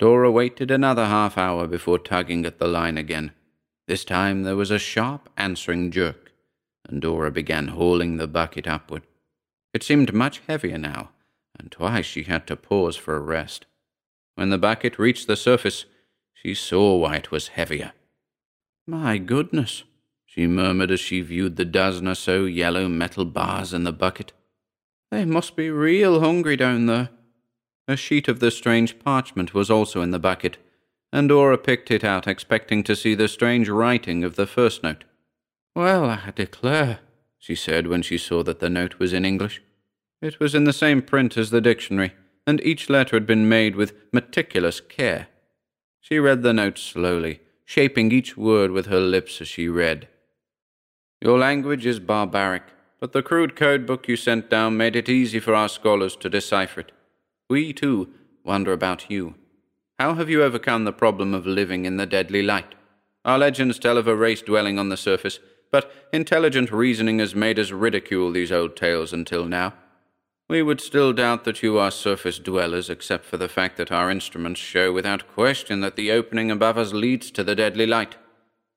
Dora 0.00 0.32
waited 0.32 0.72
another 0.72 1.06
half 1.06 1.38
hour 1.38 1.68
before 1.68 2.00
tugging 2.00 2.44
at 2.44 2.58
the 2.58 2.66
line 2.66 2.98
again. 2.98 3.30
This 3.90 4.04
time 4.04 4.44
there 4.44 4.54
was 4.54 4.70
a 4.70 4.78
sharp 4.78 5.28
answering 5.36 5.90
jerk, 5.90 6.30
and 6.88 7.02
Dora 7.02 7.32
began 7.32 7.66
hauling 7.66 8.18
the 8.18 8.28
bucket 8.28 8.68
upward. 8.68 9.02
It 9.74 9.82
seemed 9.82 10.14
much 10.14 10.40
heavier 10.46 10.78
now, 10.78 11.10
and 11.58 11.72
twice 11.72 12.06
she 12.06 12.22
had 12.22 12.46
to 12.46 12.54
pause 12.54 12.94
for 12.94 13.16
a 13.16 13.20
rest. 13.20 13.66
When 14.36 14.50
the 14.50 14.58
bucket 14.58 14.96
reached 14.96 15.26
the 15.26 15.34
surface, 15.34 15.86
she 16.32 16.54
saw 16.54 16.98
why 16.98 17.16
it 17.16 17.32
was 17.32 17.48
heavier. 17.48 17.90
My 18.86 19.18
goodness, 19.18 19.82
she 20.24 20.46
murmured 20.46 20.92
as 20.92 21.00
she 21.00 21.20
viewed 21.20 21.56
the 21.56 21.64
dozen 21.64 22.06
or 22.06 22.14
so 22.14 22.44
yellow 22.44 22.86
metal 22.86 23.24
bars 23.24 23.74
in 23.74 23.82
the 23.82 23.92
bucket. 23.92 24.32
They 25.10 25.24
must 25.24 25.56
be 25.56 25.68
real 25.68 26.20
hungry 26.20 26.54
down 26.54 26.86
there. 26.86 27.08
A 27.88 27.96
sheet 27.96 28.28
of 28.28 28.38
the 28.38 28.52
strange 28.52 29.00
parchment 29.00 29.52
was 29.52 29.68
also 29.68 30.00
in 30.00 30.12
the 30.12 30.20
bucket, 30.20 30.58
and 31.12 31.28
Dora 31.28 31.58
picked 31.58 31.90
it 31.90 32.04
out, 32.04 32.26
expecting 32.26 32.82
to 32.84 32.96
see 32.96 33.14
the 33.14 33.28
strange 33.28 33.68
writing 33.68 34.24
of 34.24 34.36
the 34.36 34.46
first 34.46 34.82
note. 34.82 35.04
Well, 35.74 36.04
I 36.04 36.32
declare, 36.34 37.00
she 37.38 37.54
said 37.54 37.86
when 37.86 38.02
she 38.02 38.18
saw 38.18 38.42
that 38.42 38.60
the 38.60 38.70
note 38.70 38.98
was 38.98 39.12
in 39.12 39.24
English. 39.24 39.62
It 40.22 40.38
was 40.38 40.54
in 40.54 40.64
the 40.64 40.72
same 40.72 41.02
print 41.02 41.36
as 41.36 41.50
the 41.50 41.60
dictionary, 41.60 42.12
and 42.46 42.60
each 42.62 42.90
letter 42.90 43.16
had 43.16 43.26
been 43.26 43.48
made 43.48 43.76
with 43.76 43.94
meticulous 44.12 44.80
care. 44.80 45.28
She 46.00 46.18
read 46.18 46.42
the 46.42 46.52
note 46.52 46.78
slowly, 46.78 47.40
shaping 47.64 48.12
each 48.12 48.36
word 48.36 48.70
with 48.70 48.86
her 48.86 49.00
lips 49.00 49.40
as 49.40 49.48
she 49.48 49.68
read. 49.68 50.08
Your 51.20 51.38
language 51.38 51.86
is 51.86 52.00
barbaric, 52.00 52.62
but 52.98 53.12
the 53.12 53.22
crude 53.22 53.56
code 53.56 53.86
book 53.86 54.08
you 54.08 54.16
sent 54.16 54.50
down 54.50 54.76
made 54.76 54.96
it 54.96 55.08
easy 55.08 55.40
for 55.40 55.54
our 55.54 55.68
scholars 55.68 56.16
to 56.16 56.28
decipher 56.28 56.80
it. 56.80 56.92
We, 57.48 57.72
too, 57.72 58.10
wonder 58.44 58.72
about 58.72 59.10
you. 59.10 59.34
How 60.00 60.14
have 60.14 60.30
you 60.30 60.42
overcome 60.42 60.84
the 60.84 60.94
problem 60.94 61.34
of 61.34 61.46
living 61.46 61.84
in 61.84 61.98
the 61.98 62.06
deadly 62.06 62.40
light? 62.40 62.74
Our 63.22 63.36
legends 63.36 63.78
tell 63.78 63.98
of 63.98 64.08
a 64.08 64.16
race 64.16 64.40
dwelling 64.40 64.78
on 64.78 64.88
the 64.88 64.96
surface, 64.96 65.40
but 65.70 65.92
intelligent 66.10 66.72
reasoning 66.72 67.18
has 67.18 67.34
made 67.34 67.58
us 67.58 67.70
ridicule 67.70 68.32
these 68.32 68.50
old 68.50 68.76
tales 68.76 69.12
until 69.12 69.44
now. 69.44 69.74
We 70.48 70.62
would 70.62 70.80
still 70.80 71.12
doubt 71.12 71.44
that 71.44 71.62
you 71.62 71.76
are 71.76 71.90
surface 71.90 72.38
dwellers, 72.38 72.88
except 72.88 73.26
for 73.26 73.36
the 73.36 73.46
fact 73.46 73.76
that 73.76 73.92
our 73.92 74.10
instruments 74.10 74.58
show 74.58 74.90
without 74.90 75.28
question 75.28 75.80
that 75.82 75.96
the 75.96 76.12
opening 76.12 76.50
above 76.50 76.78
us 76.78 76.94
leads 76.94 77.30
to 77.32 77.44
the 77.44 77.54
deadly 77.54 77.84
light. 77.84 78.16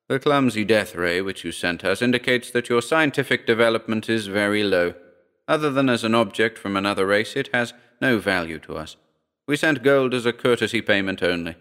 The 0.09 0.19
clumsy 0.19 0.65
death 0.65 0.93
ray 0.93 1.21
which 1.21 1.45
you 1.45 1.53
sent 1.53 1.85
us 1.85 2.01
indicates 2.01 2.51
that 2.51 2.67
your 2.67 2.81
scientific 2.81 3.47
development 3.47 4.09
is 4.09 4.27
very 4.27 4.61
low. 4.61 4.93
Other 5.47 5.69
than 5.69 5.87
as 5.87 6.03
an 6.03 6.15
object 6.15 6.59
from 6.59 6.75
another 6.75 7.05
race, 7.05 7.37
it 7.37 7.49
has 7.53 7.73
no 8.01 8.17
value 8.19 8.59
to 8.59 8.75
us. 8.75 8.97
We 9.47 9.57
sent 9.57 9.83
gold 9.83 10.13
as 10.13 10.25
a 10.25 10.33
courtesy 10.33 10.81
payment 10.81 11.21
only. 11.21 11.55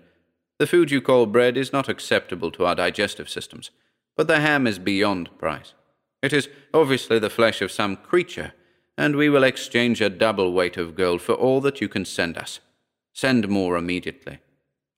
The 0.59 0.67
food 0.67 0.91
you 0.91 1.01
call 1.01 1.27
bread 1.27 1.57
is 1.57 1.73
not 1.73 1.89
acceptable 1.89 2.53
to 2.53 2.65
our 2.65 2.75
digestive 2.75 3.29
systems, 3.29 3.71
but 4.17 4.29
the 4.29 4.41
ham 4.41 4.67
is 4.67 4.79
beyond 4.79 5.37
price. 5.39 5.75
It 6.23 6.33
is 6.33 6.49
obviously 6.73 7.19
the 7.19 7.31
flesh 7.31 7.61
of 7.61 7.73
some 7.73 7.97
creature, 7.97 8.53
and 8.97 9.17
we 9.17 9.29
will 9.29 9.43
exchange 9.43 10.01
a 10.01 10.09
double 10.09 10.53
weight 10.53 10.77
of 10.77 10.95
gold 10.95 11.21
for 11.21 11.33
all 11.33 11.61
that 11.63 11.81
you 11.81 11.89
can 11.89 12.05
send 12.05 12.39
us. 12.39 12.61
Send 13.13 13.49
more 13.49 13.77
immediately. 13.77 14.39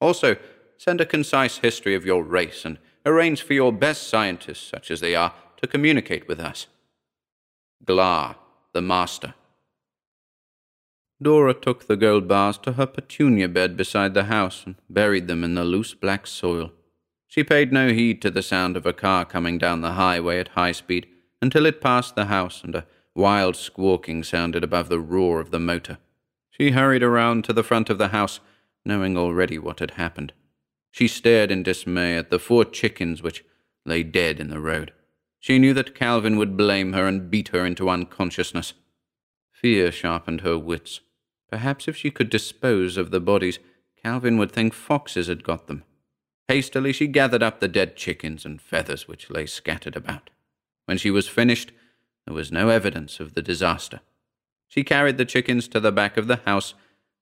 Also, 0.00 0.37
send 0.76 1.00
a 1.00 1.07
concise 1.07 1.59
history 1.59 1.95
of 1.95 2.05
your 2.05 2.23
race 2.23 2.64
and 2.67 2.79
arrange 3.07 3.43
for 3.43 3.55
your 3.55 3.73
best 3.73 4.09
scientists, 4.09 4.69
such 4.69 4.91
as 4.91 5.00
they 5.00 5.14
are, 5.14 5.33
to 5.62 5.67
communicate 5.67 6.29
with 6.29 6.41
us. 6.41 6.67
Glar, 7.85 8.37
the 8.73 8.83
Master. 8.83 9.35
Dora 11.25 11.54
took 11.54 11.87
the 11.87 11.97
gold 11.97 12.28
bars 12.28 12.59
to 12.59 12.73
her 12.73 12.85
petunia 12.85 13.49
bed 13.49 13.78
beside 13.78 14.12
the 14.12 14.25
house 14.25 14.64
and 14.66 14.75
buried 14.90 15.26
them 15.26 15.43
in 15.43 15.54
the 15.54 15.64
loose 15.64 15.95
black 15.95 16.26
soil. 16.26 16.71
She 17.26 17.43
paid 17.43 17.73
no 17.73 17.95
heed 17.95 18.21
to 18.21 18.31
the 18.31 18.43
sound 18.43 18.76
of 18.76 18.85
a 18.85 18.93
car 18.93 19.25
coming 19.25 19.57
down 19.57 19.81
the 19.81 19.93
highway 19.93 20.38
at 20.38 20.49
high 20.49 20.73
speed 20.73 21.07
until 21.40 21.64
it 21.64 21.81
passed 21.81 22.14
the 22.14 22.26
house 22.26 22.62
and 22.62 22.75
a 22.75 22.87
wild 23.14 23.57
squawking 23.57 24.23
sounded 24.23 24.62
above 24.62 24.90
the 24.90 25.00
roar 25.00 25.40
of 25.40 25.50
the 25.50 25.59
motor. 25.59 25.97
She 26.50 26.73
hurried 26.73 27.02
around 27.02 27.45
to 27.45 27.54
the 27.54 27.62
front 27.64 27.88
of 27.88 27.97
the 27.97 28.09
house, 28.09 28.40
knowing 28.85 29.16
already 29.16 29.59
what 29.59 29.81
had 29.81 29.93
happened. 29.93 30.35
She 30.90 31.09
stared 31.09 31.50
in 31.50 31.62
dismay 31.62 32.19
at 32.19 32.31
the 32.31 32.38
four 32.38 32.66
chickens 32.66 33.23
which 33.23 33.45
lay 33.87 34.02
dead 34.02 34.40
in 34.40 34.50
the 34.50 34.61
road. 34.61 34.93
She 35.40 35.59
knew 35.59 35.73
that 35.73 35.95
Calvin 35.95 36.37
would 36.37 36.54
blame 36.54 36.93
her 36.93 37.07
and 37.07 37.31
beat 37.31 37.49
her 37.49 37.64
into 37.64 37.88
unconsciousness. 37.88 38.75
Fear 39.52 39.90
sharpened 39.90 40.43
her 40.43 40.59
wits. 40.59 41.00
Perhaps 41.54 41.87
if 41.87 41.96
she 41.96 42.11
could 42.11 42.30
dispose 42.30 42.96
of 42.96 43.12
the 43.12 43.20
bodies, 43.20 43.61
Calvin 44.02 44.38
would 44.38 44.50
think 44.50 44.75
foxes 44.75 45.28
had 45.28 45.44
got 45.44 45.68
them. 45.68 45.84
Hastily 46.49 46.92
she 46.92 47.06
gathered 47.06 47.44
up 47.44 47.61
the 47.61 47.68
dead 47.68 47.94
chickens 47.94 48.44
and 48.44 48.61
feathers 48.61 49.06
which 49.06 49.30
lay 49.30 49.46
scattered 49.46 49.94
about. 49.94 50.30
When 50.87 50.99
she 50.99 51.12
was 51.12 51.28
finished, 51.28 51.70
there 52.26 52.34
was 52.34 52.50
no 52.50 52.70
evidence 52.70 53.20
of 53.20 53.34
the 53.34 53.40
disaster. 53.40 54.00
She 54.66 54.82
carried 54.82 55.16
the 55.16 55.25
chickens 55.25 55.68
to 55.68 55.78
the 55.78 55.92
back 55.92 56.16
of 56.16 56.26
the 56.26 56.40
house, 56.44 56.75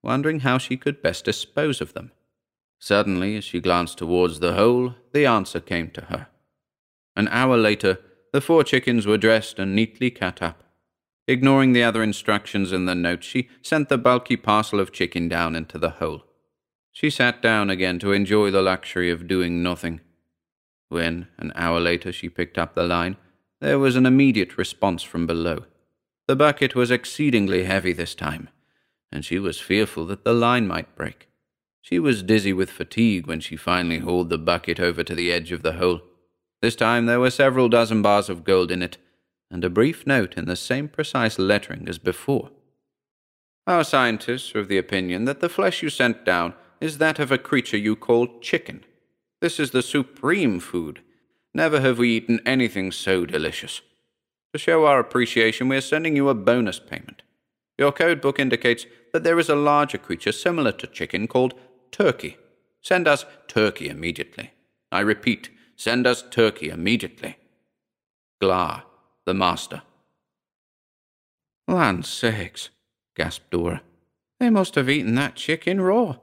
wondering 0.02 0.40
how 0.40 0.56
she 0.56 0.78
could 0.78 1.02
best 1.02 1.26
dispose 1.26 1.82
of 1.82 1.92
them. 1.92 2.10
Suddenly, 2.78 3.36
as 3.36 3.44
she 3.44 3.60
glanced 3.60 3.98
towards 3.98 4.40
the 4.40 4.54
hole, 4.54 4.94
the 5.12 5.26
answer 5.26 5.60
came 5.60 5.90
to 5.90 6.06
her. 6.06 6.28
An 7.14 7.28
hour 7.28 7.58
later, 7.58 7.98
the 8.32 8.40
four 8.40 8.64
chickens 8.64 9.06
were 9.06 9.18
dressed 9.18 9.58
and 9.58 9.76
neatly 9.76 10.10
cut 10.10 10.40
up. 10.40 10.64
Ignoring 11.28 11.72
the 11.72 11.82
other 11.84 12.02
instructions 12.02 12.72
in 12.72 12.86
the 12.86 12.94
note, 12.94 13.22
she 13.22 13.48
sent 13.62 13.88
the 13.88 13.98
bulky 13.98 14.36
parcel 14.36 14.80
of 14.80 14.92
chicken 14.92 15.28
down 15.28 15.54
into 15.54 15.78
the 15.78 15.90
hole. 15.90 16.24
She 16.90 17.10
sat 17.10 17.40
down 17.40 17.70
again 17.70 17.98
to 18.00 18.12
enjoy 18.12 18.50
the 18.50 18.62
luxury 18.62 19.10
of 19.10 19.28
doing 19.28 19.62
nothing. 19.62 20.00
When, 20.88 21.28
an 21.38 21.52
hour 21.54 21.80
later, 21.80 22.12
she 22.12 22.28
picked 22.28 22.58
up 22.58 22.74
the 22.74 22.82
line, 22.82 23.16
there 23.60 23.78
was 23.78 23.96
an 23.96 24.04
immediate 24.04 24.58
response 24.58 25.02
from 25.02 25.26
below. 25.26 25.64
The 26.26 26.36
bucket 26.36 26.74
was 26.74 26.90
exceedingly 26.90 27.64
heavy 27.64 27.92
this 27.92 28.14
time, 28.14 28.48
and 29.10 29.24
she 29.24 29.38
was 29.38 29.60
fearful 29.60 30.04
that 30.06 30.24
the 30.24 30.34
line 30.34 30.66
might 30.66 30.94
break. 30.96 31.28
She 31.80 31.98
was 31.98 32.22
dizzy 32.22 32.52
with 32.52 32.70
fatigue 32.70 33.26
when 33.26 33.40
she 33.40 33.56
finally 33.56 33.98
hauled 33.98 34.28
the 34.28 34.38
bucket 34.38 34.78
over 34.78 35.02
to 35.04 35.14
the 35.14 35.32
edge 35.32 35.52
of 35.52 35.62
the 35.62 35.74
hole. 35.74 36.02
This 36.60 36.76
time 36.76 37.06
there 37.06 37.20
were 37.20 37.30
several 37.30 37.68
dozen 37.68 38.02
bars 38.02 38.28
of 38.28 38.44
gold 38.44 38.70
in 38.70 38.82
it, 38.82 38.98
and 39.52 39.64
a 39.64 39.71
brief 39.71 40.06
note 40.06 40.35
in 40.37 40.47
the 40.47 40.56
same 40.56 40.88
precise 40.88 41.38
lettering 41.38 41.87
as 41.88 41.99
before. 41.99 42.50
Our 43.66 43.85
scientists 43.85 44.54
are 44.54 44.61
of 44.61 44.68
the 44.68 44.78
opinion 44.78 45.26
that 45.26 45.40
the 45.40 45.49
flesh 45.49 45.82
you 45.82 45.90
sent 45.90 46.25
down 46.25 46.54
is 46.80 46.99
that 46.99 47.21
of 47.21 47.30
a 47.30 47.38
creature 47.38 47.76
you 47.76 47.94
call 47.94 48.40
chicken. 48.40 48.85
This 49.40 49.61
is 49.61 49.71
the 49.71 49.82
supreme 49.82 50.59
food. 50.59 51.00
Never 51.54 51.80
have 51.80 51.99
we 51.99 52.16
eaten 52.16 52.40
anything 52.47 52.90
so 52.90 53.26
delicious. 53.26 53.82
To 54.52 54.59
show 54.59 54.87
our 54.87 54.99
appreciation, 54.99 55.68
we 55.68 55.76
are 55.76 55.82
sending 55.82 56.16
you 56.16 56.28
a 56.28 56.35
bonus 56.35 56.80
payment. 56.80 57.23
Your 57.78 57.92
code 57.92 58.21
book 58.21 58.38
indicates 58.38 58.87
that 59.12 59.23
there 59.23 59.38
is 59.38 59.49
a 59.49 59.54
larger 59.54 59.99
creature 59.99 60.32
similar 60.32 60.73
to 60.73 60.87
chicken 60.87 61.28
called 61.28 61.54
turkey. 61.90 62.38
Send 62.80 63.06
us 63.06 63.25
turkey 63.49 63.88
immediately. 63.88 64.52
I 64.90 65.00
repeat, 65.00 65.50
send 65.76 66.06
us 66.06 66.25
turkey 66.30 66.68
immediately. 66.68 67.37
Glar, 68.42 68.82
the 69.24 69.34
master. 69.34 69.82
Land 71.68 72.04
sakes, 72.04 72.70
gasped 73.14 73.50
Dora. 73.50 73.82
They 74.40 74.50
must 74.50 74.74
have 74.74 74.90
eaten 74.90 75.14
that 75.14 75.36
chicken 75.36 75.80
raw. 75.80 76.16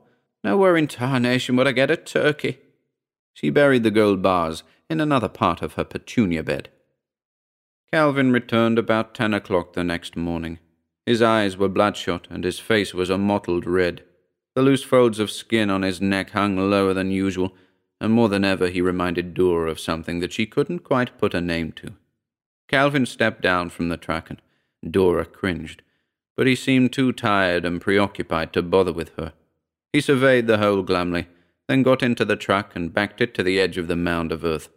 Nowhere 0.44 0.78
in 0.78 0.88
tarnation 0.88 1.56
would 1.56 1.68
I 1.68 1.72
get 1.72 1.92
a 1.92 1.98
turkey. 1.98 2.60
She 3.34 3.50
buried 3.50 3.84
the 3.84 3.92
gold 3.92 4.22
bars 4.22 4.64
in 4.90 5.00
another 5.00 5.30
part 5.30 5.62
of 5.62 5.74
her 5.74 5.84
petunia 5.84 6.44
bed. 6.44 6.70
Calvin 7.92 8.32
returned 8.32 8.78
about 8.78 9.16
ten 9.16 9.34
o'clock 9.34 9.74
the 9.74 9.84
next 9.84 10.16
morning. 10.16 10.60
His 11.06 11.22
eyes 11.22 11.58
were 11.58 11.70
bloodshot, 11.70 12.28
and 12.30 12.44
his 12.44 12.60
face 12.60 12.94
was 12.94 13.10
a 13.10 13.18
mottled 13.18 13.66
red. 13.66 14.04
The 14.56 14.62
loose 14.62 14.84
folds 14.84 15.20
of 15.20 15.32
skin 15.32 15.70
on 15.70 15.82
his 15.82 16.02
neck 16.02 16.32
hung 16.32 16.58
lower 16.58 16.94
than 16.94 17.12
usual, 17.12 17.56
and 18.02 18.14
more 18.14 18.30
than 18.30 18.44
ever 18.44 18.68
he 18.68 18.82
reminded 18.82 19.34
Dora 19.34 19.72
of 19.72 19.80
something 19.80 20.20
that 20.20 20.34
she 20.34 20.46
couldn't 20.46 20.80
quite 20.80 21.18
put 21.18 21.34
a 21.34 21.42
name 21.42 21.72
to. 21.74 21.94
Calvin 22.70 23.06
stepped 23.06 23.42
down 23.42 23.70
from 23.70 23.90
the 23.90 23.98
truck, 23.98 24.30
and 24.30 24.40
Dora 24.90 25.26
cringed, 25.26 25.82
but 26.38 26.48
he 26.48 26.56
seemed 26.56 26.94
too 26.94 27.12
tired 27.12 27.66
and 27.66 27.82
preoccupied 27.82 28.54
to 28.54 28.62
bother 28.62 28.94
with 28.94 29.12
her. 29.18 29.34
He 29.92 30.00
surveyed 30.00 30.48
the 30.48 30.60
hole 30.60 30.84
glumly, 30.84 31.28
then 31.68 31.84
got 31.84 32.04
into 32.04 32.24
the 32.24 32.36
truck 32.36 32.76
and 32.76 32.94
backed 32.94 33.22
it 33.22 33.34
to 33.34 33.44
the 33.44 33.60
edge 33.60 33.78
of 33.78 33.88
the 33.88 33.96
mound 33.96 34.32
of 34.32 34.46
earth. 34.46 34.70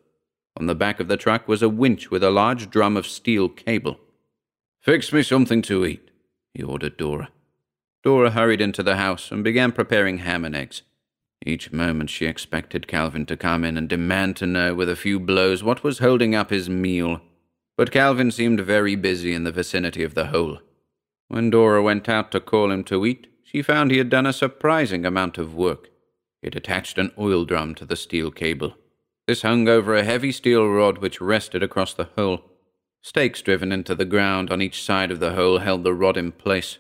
On 0.57 0.67
the 0.67 0.75
back 0.75 1.01
of 1.01 1.09
the 1.09 1.17
truck 1.17 1.47
was 1.47 1.63
a 1.63 1.69
winch 1.69 2.11
with 2.11 2.25
a 2.25 2.31
large 2.31 2.71
drum 2.71 2.97
of 2.97 3.07
steel 3.07 3.49
cable. 3.49 4.01
Fix 4.81 5.13
me 5.13 5.23
something 5.23 5.63
to 5.63 5.87
eat, 5.87 6.11
he 6.55 6.63
ordered 6.63 6.97
Dora. 6.97 7.29
Dora 8.03 8.31
hurried 8.31 8.61
into 8.61 8.83
the 8.83 8.97
house 8.97 9.31
and 9.31 9.45
began 9.45 9.71
preparing 9.71 10.19
ham 10.19 10.45
and 10.45 10.57
eggs. 10.57 10.83
Each 11.45 11.73
moment 11.73 12.11
she 12.11 12.27
expected 12.27 12.89
Calvin 12.89 13.27
to 13.27 13.37
come 13.37 13.65
in 13.65 13.77
and 13.77 13.89
demand 13.89 14.37
to 14.37 14.47
know 14.47 14.75
with 14.75 14.89
a 14.89 14.97
few 14.97 15.21
blows 15.21 15.63
what 15.63 15.85
was 15.85 15.99
holding 15.99 16.35
up 16.35 16.51
his 16.51 16.69
meal. 16.69 17.21
But 17.83 17.91
Calvin 17.91 18.31
seemed 18.31 18.61
very 18.61 18.95
busy 18.95 19.35
in 19.35 19.43
the 19.43 19.51
vicinity 19.51 20.05
of 20.05 20.15
the 20.15 20.27
hole. 20.27 20.61
When 21.27 21.51
Dora 21.51 21.83
went 21.83 22.09
out 22.09 22.31
to 22.31 22.39
call 22.39 22.71
him 22.71 22.85
to 22.85 23.05
eat, 23.05 23.27
she 23.43 23.61
found 23.61 23.91
he 23.91 23.99
had 23.99 24.09
done 24.09 24.25
a 24.25 24.33
surprising 24.33 25.05
amount 25.05 25.37
of 25.37 25.57
work. 25.57 25.91
He 26.41 26.47
had 26.47 26.55
attached 26.55 26.97
an 26.97 27.11
oil 27.19 27.45
drum 27.45 27.75
to 27.75 27.85
the 27.85 27.97
steel 27.97 28.31
cable. 28.31 28.77
This 29.27 29.43
hung 29.43 29.67
over 29.67 29.97
a 29.97 30.05
heavy 30.05 30.31
steel 30.31 30.69
rod 30.69 30.99
which 30.99 31.21
rested 31.21 31.61
across 31.61 31.93
the 31.93 32.09
hole. 32.15 32.45
Stakes 33.03 33.43
driven 33.43 33.73
into 33.73 33.97
the 33.97 34.05
ground 34.05 34.53
on 34.53 34.63
each 34.63 34.81
side 34.81 35.11
of 35.11 35.19
the 35.19 35.33
hole 35.33 35.59
held 35.59 35.83
the 35.83 35.93
rod 35.93 36.17
in 36.17 36.31
place. 36.31 36.79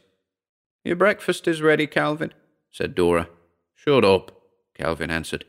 Your 0.84 0.94
breakfast 0.94 1.48
is 1.48 1.60
ready, 1.60 1.88
Calvin, 1.88 2.32
said 2.70 2.94
Dora. 2.94 3.28
Shut 3.74 4.04
up, 4.04 4.40
Calvin 4.78 5.10
answered. 5.10 5.46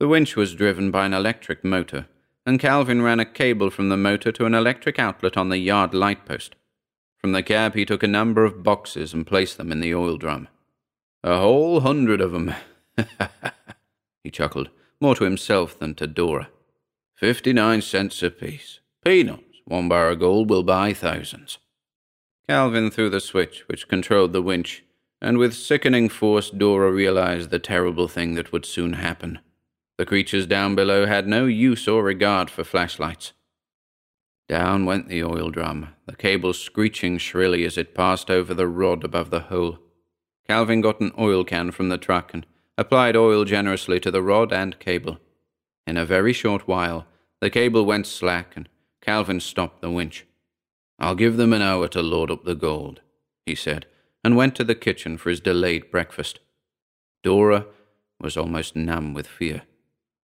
The 0.00 0.08
winch 0.08 0.34
was 0.34 0.56
driven 0.56 0.90
by 0.90 1.06
an 1.06 1.14
electric 1.14 1.62
motor, 1.62 2.08
and 2.46 2.58
Calvin 2.58 3.02
ran 3.02 3.20
a 3.20 3.24
cable 3.24 3.70
from 3.70 3.88
the 3.88 3.96
motor 3.96 4.32
to 4.32 4.46
an 4.46 4.54
electric 4.54 4.98
outlet 4.98 5.36
on 5.36 5.48
the 5.48 5.58
yard 5.58 5.94
light 5.94 6.24
post. 6.24 6.56
From 7.18 7.32
the 7.32 7.42
cab 7.42 7.74
he 7.74 7.84
took 7.84 8.02
a 8.02 8.08
number 8.08 8.44
of 8.44 8.62
boxes 8.62 9.12
and 9.12 9.26
placed 9.26 9.58
them 9.58 9.70
in 9.70 9.80
the 9.80 9.94
oil 9.94 10.16
drum. 10.16 10.48
A 11.22 11.38
whole 11.38 11.80
hundred 11.80 12.20
of 12.20 12.32
them. 12.32 12.54
he 14.24 14.30
chuckled, 14.30 14.70
more 15.00 15.14
to 15.14 15.24
himself 15.24 15.78
than 15.78 15.94
to 15.96 16.06
Dora. 16.06 16.48
Fifty-nine 17.14 17.82
cents 17.82 18.22
apiece. 18.22 18.80
Peanuts. 19.04 19.44
One 19.66 19.88
bar 19.88 20.10
of 20.10 20.20
gold 20.20 20.48
will 20.48 20.62
buy 20.62 20.94
thousands. 20.94 21.58
Calvin 22.48 22.90
threw 22.90 23.10
the 23.10 23.20
switch 23.20 23.68
which 23.68 23.86
controlled 23.86 24.32
the 24.32 24.42
winch, 24.42 24.82
and 25.20 25.36
with 25.36 25.54
sickening 25.54 26.08
force 26.08 26.50
Dora 26.50 26.90
realized 26.90 27.50
the 27.50 27.58
terrible 27.58 28.08
thing 28.08 28.34
that 28.34 28.50
would 28.50 28.64
soon 28.64 28.94
happen. 28.94 29.38
The 30.00 30.06
creatures 30.06 30.46
down 30.46 30.74
below 30.76 31.04
had 31.04 31.28
no 31.28 31.44
use 31.44 31.86
or 31.86 32.02
regard 32.02 32.48
for 32.48 32.64
flashlights. 32.64 33.34
Down 34.48 34.86
went 34.86 35.10
the 35.10 35.22
oil 35.22 35.50
drum, 35.50 35.88
the 36.06 36.16
cable 36.16 36.54
screeching 36.54 37.18
shrilly 37.18 37.66
as 37.66 37.76
it 37.76 37.94
passed 37.94 38.30
over 38.30 38.54
the 38.54 38.66
rod 38.66 39.04
above 39.04 39.28
the 39.28 39.40
hole. 39.40 39.78
Calvin 40.48 40.80
got 40.80 41.02
an 41.02 41.12
oil 41.18 41.44
can 41.44 41.70
from 41.70 41.90
the 41.90 41.98
truck 41.98 42.32
and 42.32 42.46
applied 42.78 43.14
oil 43.14 43.44
generously 43.44 44.00
to 44.00 44.10
the 44.10 44.22
rod 44.22 44.54
and 44.54 44.80
cable. 44.80 45.18
In 45.86 45.98
a 45.98 46.06
very 46.06 46.32
short 46.32 46.66
while, 46.66 47.04
the 47.42 47.50
cable 47.50 47.84
went 47.84 48.06
slack 48.06 48.56
and 48.56 48.70
Calvin 49.02 49.38
stopped 49.38 49.82
the 49.82 49.90
winch. 49.90 50.24
I'll 50.98 51.14
give 51.14 51.36
them 51.36 51.52
an 51.52 51.60
hour 51.60 51.88
to 51.88 52.00
load 52.00 52.30
up 52.30 52.44
the 52.46 52.54
gold, 52.54 53.02
he 53.44 53.54
said, 53.54 53.84
and 54.24 54.34
went 54.34 54.54
to 54.54 54.64
the 54.64 54.74
kitchen 54.74 55.18
for 55.18 55.28
his 55.28 55.40
delayed 55.40 55.90
breakfast. 55.90 56.40
Dora 57.22 57.66
was 58.18 58.38
almost 58.38 58.74
numb 58.74 59.12
with 59.12 59.26
fear. 59.26 59.64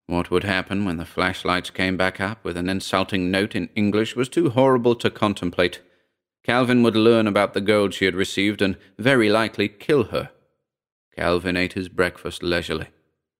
What 0.07 0.29
would 0.29 0.43
happen 0.43 0.85
when 0.85 0.97
the 0.97 1.05
flashlights 1.05 1.71
came 1.71 1.97
back 1.97 2.21
up 2.21 2.43
with 2.43 2.57
an 2.57 2.69
insulting 2.69 3.31
note 3.31 3.55
in 3.55 3.69
English 3.75 4.15
was 4.15 4.29
too 4.29 4.49
horrible 4.51 4.95
to 4.95 5.09
contemplate. 5.09 5.81
Calvin 6.43 6.83
would 6.83 6.95
learn 6.95 7.25
about 7.25 7.53
the 7.53 7.61
gold 7.61 7.93
she 7.93 8.05
had 8.05 8.15
received 8.15 8.61
and 8.61 8.77
very 8.99 9.29
likely 9.29 9.67
kill 9.67 10.05
her. 10.05 10.29
Calvin 11.15 11.57
ate 11.57 11.73
his 11.73 11.89
breakfast 11.89 12.43
leisurely. 12.43 12.89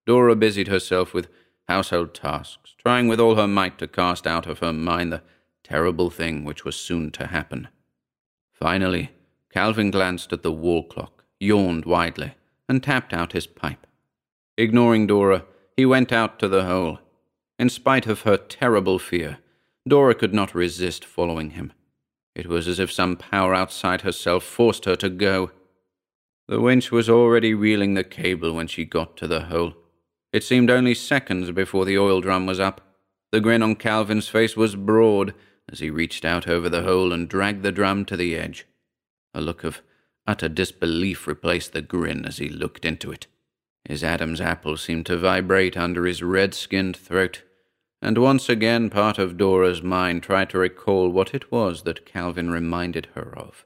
Dora 0.08 0.36
busied 0.36 0.67
herself 0.67 1.13
with 1.13 1.28
household 1.67 2.13
tasks, 2.13 2.73
trying 2.80 3.08
with 3.08 3.19
all 3.19 3.36
her 3.36 3.47
might 3.47 3.78
to 3.78 3.88
cast 3.88 4.25
out 4.25 4.47
of 4.47 4.60
her 4.60 4.73
mind 4.73 5.12
the 5.12 5.21
terrible 5.63 6.10
thing 6.10 6.43
which 6.43 6.65
was 6.65 6.75
soon 6.75 7.12
to 7.12 7.28
happen. 7.28 7.67
Finally, 8.54 9.12
Calvin 9.51 9.91
glanced 9.91 10.34
at 10.34 10.41
the 10.43 10.51
wall 10.51 10.84
clock, 10.84 11.25
yawned 11.39 11.86
widely, 11.86 12.34
and 12.67 12.82
tapped 12.82 13.13
out 13.13 13.34
his 13.34 13.47
pipe. 13.47 13.86
Ignoring 14.58 15.08
Dora, 15.08 15.45
he 15.78 15.86
went 15.86 16.12
out 16.12 16.40
to 16.40 16.48
the 16.48 16.66
hole. 16.66 17.00
In 17.60 17.70
spite 17.70 18.08
of 18.08 18.22
her 18.22 18.38
terrible 18.38 19.00
fear, 19.00 19.40
Dora 19.88 20.16
could 20.16 20.34
not 20.34 20.56
resist 20.56 21.06
following 21.06 21.52
him. 21.52 21.72
It 22.36 22.48
was 22.48 22.68
as 22.68 22.80
if 22.80 22.92
some 22.92 23.16
power 23.16 23.54
outside 23.54 24.02
herself 24.02 24.44
forced 24.44 24.86
her 24.86 24.96
to 24.98 25.10
go. 25.10 25.52
The 26.48 26.60
winch 26.60 26.92
was 26.92 27.10
already 27.10 27.54
reeling 27.54 27.94
the 27.94 28.04
cable 28.04 28.54
when 28.54 28.68
she 28.68 28.86
got 28.86 29.16
to 29.18 29.28
the 29.28 29.46
hole. 29.46 29.74
It 30.34 30.44
seemed 30.44 30.70
only 30.70 30.94
seconds 30.94 31.50
before 31.52 31.86
the 31.86 31.98
oil 31.98 32.20
drum 32.20 32.46
was 32.46 32.60
up. 32.60 32.82
The 33.32 33.40
grin 33.40 33.64
on 33.64 33.76
Calvin's 33.76 34.28
face 34.28 34.58
was 34.58 34.76
broad, 34.76 35.34
as 35.72 35.80
he 35.80 35.90
reached 35.90 36.26
out 36.26 36.48
over 36.48 36.70
the 36.70 36.84
hole 36.84 37.12
and 37.12 37.28
dragged 37.28 37.64
the 37.64 37.72
drum 37.72 38.06
to 38.06 38.18
the 38.18 38.36
edge. 38.36 38.66
A 39.34 39.42
look 39.42 39.64
of 39.64 39.82
utter 40.28 40.50
disbelief 40.50 41.26
replaced 41.26 41.74
the 41.74 41.82
grin 41.82 42.26
as 42.26 42.38
he 42.38 42.50
looked 42.50 42.86
into 42.86 43.12
it. 43.12 43.28
His 43.86 44.04
Adam's 44.04 44.41
apple 44.41 44.78
seemed 44.78 45.06
to 45.06 45.17
vibrate 45.17 45.78
under 45.78 46.06
his 46.06 46.24
red 46.24 46.54
skinned 46.54 46.98
throat, 46.98 47.43
and 48.02 48.17
once 48.17 48.50
again 48.50 48.89
part 48.89 49.17
of 49.17 49.38
Dora's 49.38 49.82
mind 49.82 50.24
tried 50.24 50.50
to 50.50 50.58
recall 50.58 51.10
what 51.10 51.34
it 51.34 51.52
was 51.52 51.84
that 51.84 52.06
Calvin 52.06 52.50
reminded 52.50 53.08
her 53.13 53.38
of. 53.38 53.65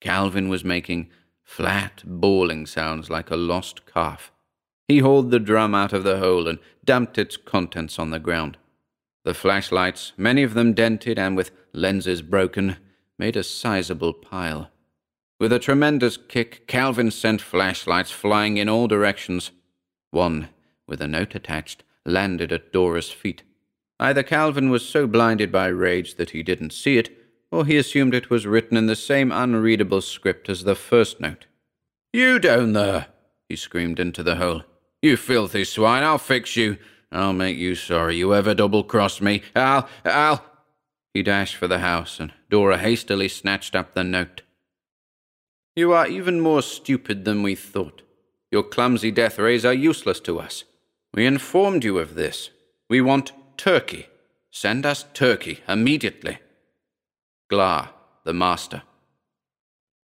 Calvin 0.00 0.48
was 0.48 0.64
making 0.64 1.10
flat, 1.44 2.02
bawling 2.04 2.66
sounds 2.66 3.10
like 3.10 3.30
a 3.30 3.36
lost 3.36 3.86
calf. 3.86 4.32
He 4.88 4.98
hauled 4.98 5.30
the 5.30 5.38
drum 5.38 5.74
out 5.74 5.92
of 5.92 6.02
the 6.02 6.18
hole 6.18 6.48
and 6.48 6.58
dumped 6.84 7.18
its 7.18 7.36
contents 7.36 7.98
on 7.98 8.10
the 8.10 8.18
ground. 8.18 8.56
The 9.24 9.34
flashlights, 9.34 10.12
many 10.16 10.42
of 10.42 10.54
them 10.54 10.72
dented 10.72 11.18
and 11.18 11.36
with 11.36 11.50
lenses 11.72 12.22
broken, 12.22 12.76
made 13.18 13.36
a 13.36 13.44
sizable 13.44 14.12
pile. 14.12 14.70
With 15.42 15.52
a 15.52 15.58
tremendous 15.58 16.16
kick, 16.16 16.68
Calvin 16.68 17.10
sent 17.10 17.42
flashlights 17.42 18.12
flying 18.12 18.58
in 18.58 18.68
all 18.68 18.86
directions. 18.86 19.50
One, 20.12 20.50
with 20.86 21.00
a 21.00 21.08
note 21.08 21.34
attached, 21.34 21.82
landed 22.06 22.52
at 22.52 22.72
Dora's 22.72 23.10
feet. 23.10 23.42
Either 23.98 24.22
Calvin 24.22 24.70
was 24.70 24.88
so 24.88 25.08
blinded 25.08 25.50
by 25.50 25.66
rage 25.66 26.14
that 26.14 26.30
he 26.30 26.44
didn't 26.44 26.72
see 26.72 26.96
it, 26.96 27.10
or 27.50 27.66
he 27.66 27.76
assumed 27.76 28.14
it 28.14 28.30
was 28.30 28.46
written 28.46 28.76
in 28.76 28.86
the 28.86 28.94
same 28.94 29.32
unreadable 29.32 30.00
script 30.00 30.48
as 30.48 30.62
the 30.62 30.76
first 30.76 31.18
note. 31.18 31.46
You 32.12 32.38
down 32.38 32.72
there! 32.72 33.08
he 33.48 33.56
screamed 33.56 33.98
into 33.98 34.22
the 34.22 34.36
hole. 34.36 34.62
You 35.02 35.16
filthy 35.16 35.64
swine, 35.64 36.04
I'll 36.04 36.18
fix 36.18 36.54
you. 36.54 36.78
I'll 37.10 37.32
make 37.32 37.56
you 37.56 37.74
sorry 37.74 38.14
you 38.14 38.32
ever 38.32 38.54
double 38.54 38.84
crossed 38.84 39.20
me. 39.20 39.42
I'll, 39.56 39.88
I'll. 40.04 40.44
He 41.12 41.24
dashed 41.24 41.56
for 41.56 41.66
the 41.66 41.80
house, 41.80 42.20
and 42.20 42.32
Dora 42.48 42.78
hastily 42.78 43.26
snatched 43.26 43.74
up 43.74 43.94
the 43.94 44.04
note. 44.04 44.42
You 45.74 45.92
are 45.92 46.06
even 46.06 46.40
more 46.40 46.62
stupid 46.62 47.24
than 47.24 47.42
we 47.42 47.54
thought. 47.54 48.02
Your 48.50 48.62
clumsy 48.62 49.10
death 49.10 49.38
rays 49.38 49.64
are 49.64 49.72
useless 49.72 50.20
to 50.20 50.38
us. 50.38 50.64
We 51.14 51.24
informed 51.24 51.84
you 51.84 51.98
of 51.98 52.14
this. 52.14 52.50
We 52.90 53.00
want 53.00 53.32
turkey. 53.56 54.08
Send 54.50 54.84
us 54.84 55.06
turkey 55.14 55.60
immediately. 55.66 56.38
Glar, 57.50 57.90
the 58.24 58.34
master. 58.34 58.82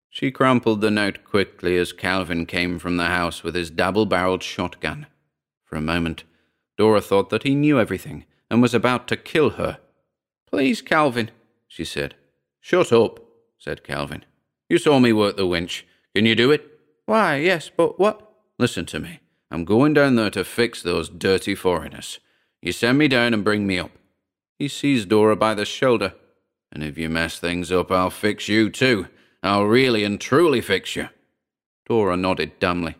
She 0.09 0.31
crumpled 0.31 0.79
the 0.79 0.89
note 0.89 1.25
quickly 1.25 1.77
as 1.77 1.91
Calvin 1.91 2.45
came 2.45 2.79
from 2.79 2.95
the 2.95 3.07
house 3.07 3.43
with 3.43 3.55
his 3.55 3.69
double 3.69 4.05
barreled 4.05 4.43
shotgun. 4.43 5.07
For 5.65 5.75
a 5.75 5.81
moment, 5.81 6.23
Dora 6.77 7.01
thought 7.01 7.29
that 7.29 7.43
he 7.43 7.55
knew 7.55 7.79
everything 7.79 8.25
and 8.49 8.61
was 8.61 8.73
about 8.73 9.07
to 9.09 9.17
kill 9.17 9.51
her. 9.51 9.79
Please, 10.49 10.81
Calvin, 10.81 11.29
she 11.67 11.83
said. 11.83 12.15
Shut 12.61 12.93
up, 12.93 13.19
said 13.57 13.83
Calvin. 13.83 14.23
You 14.69 14.77
saw 14.77 14.99
me 14.99 15.13
work 15.13 15.37
the 15.37 15.47
winch. 15.47 15.85
Can 16.13 16.25
you 16.25 16.35
do 16.35 16.51
it? 16.51 16.65
Why, 17.05 17.37
yes, 17.37 17.71
but 17.75 17.99
what? 17.99 18.29
Listen 18.59 18.85
to 18.87 18.99
me. 18.99 19.19
I'm 19.49 19.63
going 19.63 19.93
down 19.93 20.15
there 20.15 20.29
to 20.31 20.43
fix 20.43 20.81
those 20.81 21.09
dirty 21.09 21.55
foreigners. 21.55 22.19
You 22.61 22.71
send 22.71 22.97
me 22.97 23.07
down 23.07 23.33
and 23.33 23.43
bring 23.43 23.65
me 23.65 23.79
up. 23.79 23.91
He 24.59 24.67
seized 24.67 25.09
Dora 25.09 25.35
by 25.35 25.53
the 25.53 25.63
shoulder. 25.63 26.13
And 26.71 26.83
if 26.83 26.97
you 26.97 27.07
mess 27.07 27.39
things 27.39 27.71
up, 27.71 27.91
I'll 27.91 28.09
fix 28.09 28.49
you 28.49 28.69
too. 28.69 29.07
I'll 29.41 29.65
really 29.65 30.03
and 30.03 30.19
truly 30.19 30.59
fix 30.59 30.95
you. 30.95 31.09
Dora 31.85 32.17
nodded 32.17 32.59
dumbly. 32.59 32.95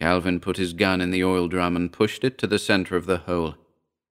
Calvin 0.00 0.40
put 0.40 0.56
his 0.56 0.72
gun 0.72 1.00
in 1.00 1.12
the 1.12 1.22
oil 1.22 1.46
drum 1.46 1.76
and 1.76 1.92
pushed 1.92 2.24
it 2.24 2.36
to 2.38 2.48
the 2.48 2.58
center 2.58 2.96
of 2.96 3.06
the 3.06 3.18
hole. 3.18 3.54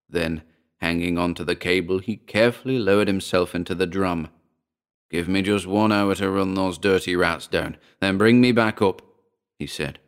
Then, 0.07 0.43
hanging 0.77 1.17
onto 1.17 1.43
the 1.43 1.55
cable, 1.55 1.99
he 1.99 2.15
carefully 2.15 2.79
lowered 2.79 3.09
himself 3.09 3.53
into 3.53 3.75
the 3.75 3.87
drum. 3.87 4.29
Give 5.11 5.27
me 5.27 5.41
just 5.41 5.67
one 5.67 5.91
hour 5.91 6.15
to 6.15 6.31
run 6.31 6.53
those 6.53 6.77
dirty 6.77 7.17
rats 7.17 7.45
down, 7.45 7.75
then 7.99 8.17
bring 8.17 8.39
me 8.39 8.53
back 8.53 8.81
up, 8.81 9.01
he 9.59 9.67
said. 9.67 9.99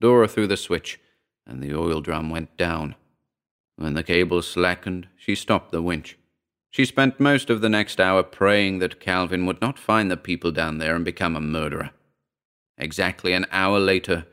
Dora 0.00 0.28
threw 0.28 0.46
the 0.46 0.56
switch, 0.58 1.00
and 1.46 1.62
the 1.62 1.74
oil 1.74 2.02
drum 2.02 2.28
went 2.28 2.56
down. 2.58 2.94
When 3.76 3.94
the 3.94 4.02
cable 4.02 4.42
slackened, 4.42 5.08
she 5.16 5.34
stopped 5.34 5.72
the 5.72 5.80
winch. 5.80 6.18
She 6.68 6.84
spent 6.84 7.18
most 7.18 7.48
of 7.48 7.62
the 7.62 7.70
next 7.70 7.98
hour 7.98 8.22
praying 8.22 8.80
that 8.80 9.00
Calvin 9.00 9.46
would 9.46 9.62
not 9.62 9.78
find 9.78 10.10
the 10.10 10.16
people 10.18 10.50
down 10.50 10.76
there 10.76 10.94
and 10.94 11.04
become 11.04 11.34
a 11.34 11.40
murderer. 11.40 11.90
Exactly 12.76 13.32
an 13.32 13.46
hour 13.50 13.80
later, 13.80 14.26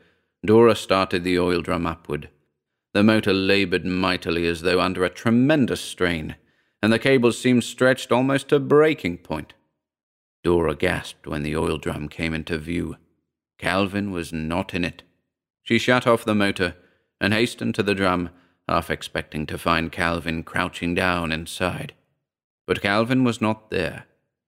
Dora 0.44 0.76
started 0.76 1.24
the 1.24 1.38
oil 1.38 1.62
drum 1.62 1.86
upward. 1.86 2.28
The 2.92 3.02
motor 3.02 3.32
labored 3.32 3.86
mightily 3.86 4.46
as 4.46 4.60
though 4.60 4.80
under 4.80 5.04
a 5.04 5.10
tremendous 5.10 5.80
strain, 5.80 6.36
and 6.82 6.92
the 6.92 6.98
cables 6.98 7.38
seemed 7.38 7.64
stretched 7.64 8.12
almost 8.12 8.48
to 8.50 8.60
breaking 8.60 9.18
point. 9.18 9.54
Dora 10.46 10.76
gasped 10.76 11.26
when 11.26 11.42
the 11.42 11.56
oil 11.56 11.76
drum 11.76 12.08
came 12.08 12.32
into 12.32 12.56
view. 12.56 12.98
Calvin 13.58 14.12
was 14.12 14.32
not 14.32 14.74
in 14.74 14.84
it. 14.84 15.02
She 15.64 15.76
shut 15.76 16.06
off 16.06 16.24
the 16.24 16.36
motor 16.36 16.76
and 17.20 17.34
hastened 17.34 17.74
to 17.74 17.82
the 17.82 17.96
drum, 17.96 18.30
half 18.68 18.88
expecting 18.88 19.44
to 19.46 19.58
find 19.58 19.90
Calvin 19.90 20.44
crouching 20.44 20.94
down 20.94 21.32
inside. 21.32 21.94
But 22.64 22.80
Calvin 22.80 23.24
was 23.24 23.40
not 23.40 23.72
there. 23.72 24.04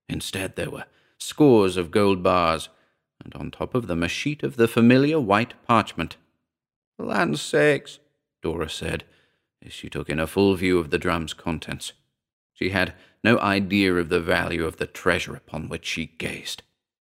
Instead, 0.08 0.54
there 0.54 0.70
were 0.70 0.84
scores 1.18 1.76
of 1.76 1.90
gold 1.90 2.22
bars 2.22 2.68
and 3.24 3.34
on 3.34 3.50
top 3.50 3.74
of 3.74 3.88
them 3.88 4.04
a 4.04 4.08
sheet 4.08 4.44
of 4.44 4.54
the 4.54 4.68
familiar 4.68 5.18
white 5.18 5.54
parchment. 5.66 6.16
For 6.96 7.06
land's 7.06 7.42
sakes, 7.42 7.98
Dora 8.40 8.70
said, 8.70 9.02
as 9.66 9.72
she 9.72 9.90
took 9.90 10.08
in 10.08 10.20
a 10.20 10.28
full 10.28 10.54
view 10.54 10.78
of 10.78 10.90
the 10.90 10.98
drum's 10.98 11.34
contents. 11.34 11.92
She 12.58 12.70
had 12.70 12.94
no 13.22 13.38
idea 13.38 13.94
of 13.94 14.08
the 14.08 14.20
value 14.20 14.64
of 14.64 14.78
the 14.78 14.86
treasure 14.86 15.36
upon 15.36 15.68
which 15.68 15.86
she 15.86 16.06
gazed. 16.18 16.62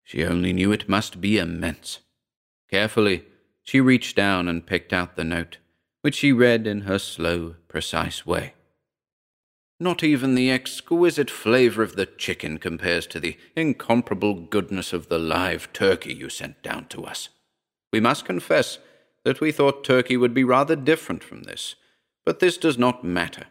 She 0.05 0.25
only 0.25 0.53
knew 0.53 0.71
it 0.71 0.89
must 0.89 1.21
be 1.21 1.39
immense. 1.39 1.99
Carefully, 2.71 3.25
she 3.63 3.81
reached 3.81 4.17
down 4.17 4.47
and 4.47 4.67
picked 4.67 4.93
out 4.93 5.17
the 5.17 5.25
note, 5.25 5.59
which 6.03 6.15
she 6.17 6.33
read 6.33 6.67
in 6.67 6.83
her 6.83 6.99
slow, 6.99 7.57
precise 7.67 8.25
way. 8.25 8.55
Not 9.81 10.05
even 10.05 10.37
the 10.37 10.51
exquisite 10.51 11.31
flavor 11.31 11.83
of 11.83 11.97
the 11.97 12.07
chicken 12.07 12.59
compares 12.59 13.07
to 13.09 13.19
the 13.19 13.37
incomparable 13.57 14.35
goodness 14.35 14.93
of 14.93 15.09
the 15.09 15.19
live 15.19 15.73
turkey 15.73 16.15
you 16.15 16.29
sent 16.29 16.63
down 16.63 16.87
to 16.91 17.05
us. 17.05 17.31
We 17.93 17.99
must 17.99 18.25
confess 18.25 18.79
that 19.25 19.41
we 19.41 19.51
thought 19.51 19.83
turkey 19.83 20.17
would 20.17 20.35
be 20.35 20.45
rather 20.45 20.77
different 20.77 21.25
from 21.25 21.43
this, 21.43 21.75
but 22.25 22.39
this 22.39 22.57
does 22.57 22.79
not 22.79 23.03
matter. 23.03 23.47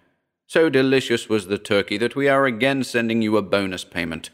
So 0.52 0.70
delicious 0.70 1.30
was 1.30 1.48
the 1.48 1.58
turkey 1.58 1.98
that 2.00 2.14
we 2.14 2.28
are 2.28 2.46
again 2.46 2.84
sending 2.84 3.22
you 3.22 3.38
a 3.38 3.42
bonus 3.42 3.86
payment. 3.86 4.32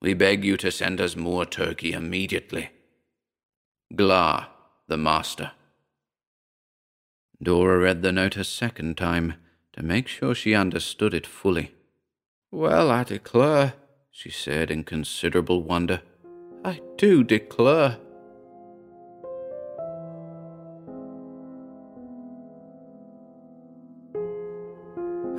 We 0.00 0.14
beg 0.14 0.42
you 0.42 0.56
to 0.56 0.72
send 0.72 1.02
us 1.02 1.16
more 1.16 1.44
turkey 1.44 1.92
immediately. 1.92 2.70
Glar, 3.94 4.46
the 4.88 4.96
master. 4.96 5.52
Dora 7.42 7.78
read 7.78 8.00
the 8.00 8.10
note 8.10 8.38
a 8.38 8.44
second 8.44 8.96
time 8.96 9.34
to 9.74 9.82
make 9.82 10.08
sure 10.08 10.34
she 10.34 10.54
understood 10.54 11.12
it 11.12 11.26
fully. 11.26 11.74
Well, 12.50 12.90
I 12.90 13.04
declare, 13.04 13.74
she 14.10 14.30
said 14.30 14.70
in 14.70 14.82
considerable 14.84 15.62
wonder. 15.62 16.00
I 16.64 16.80
do 16.96 17.22
declare. 17.22 17.98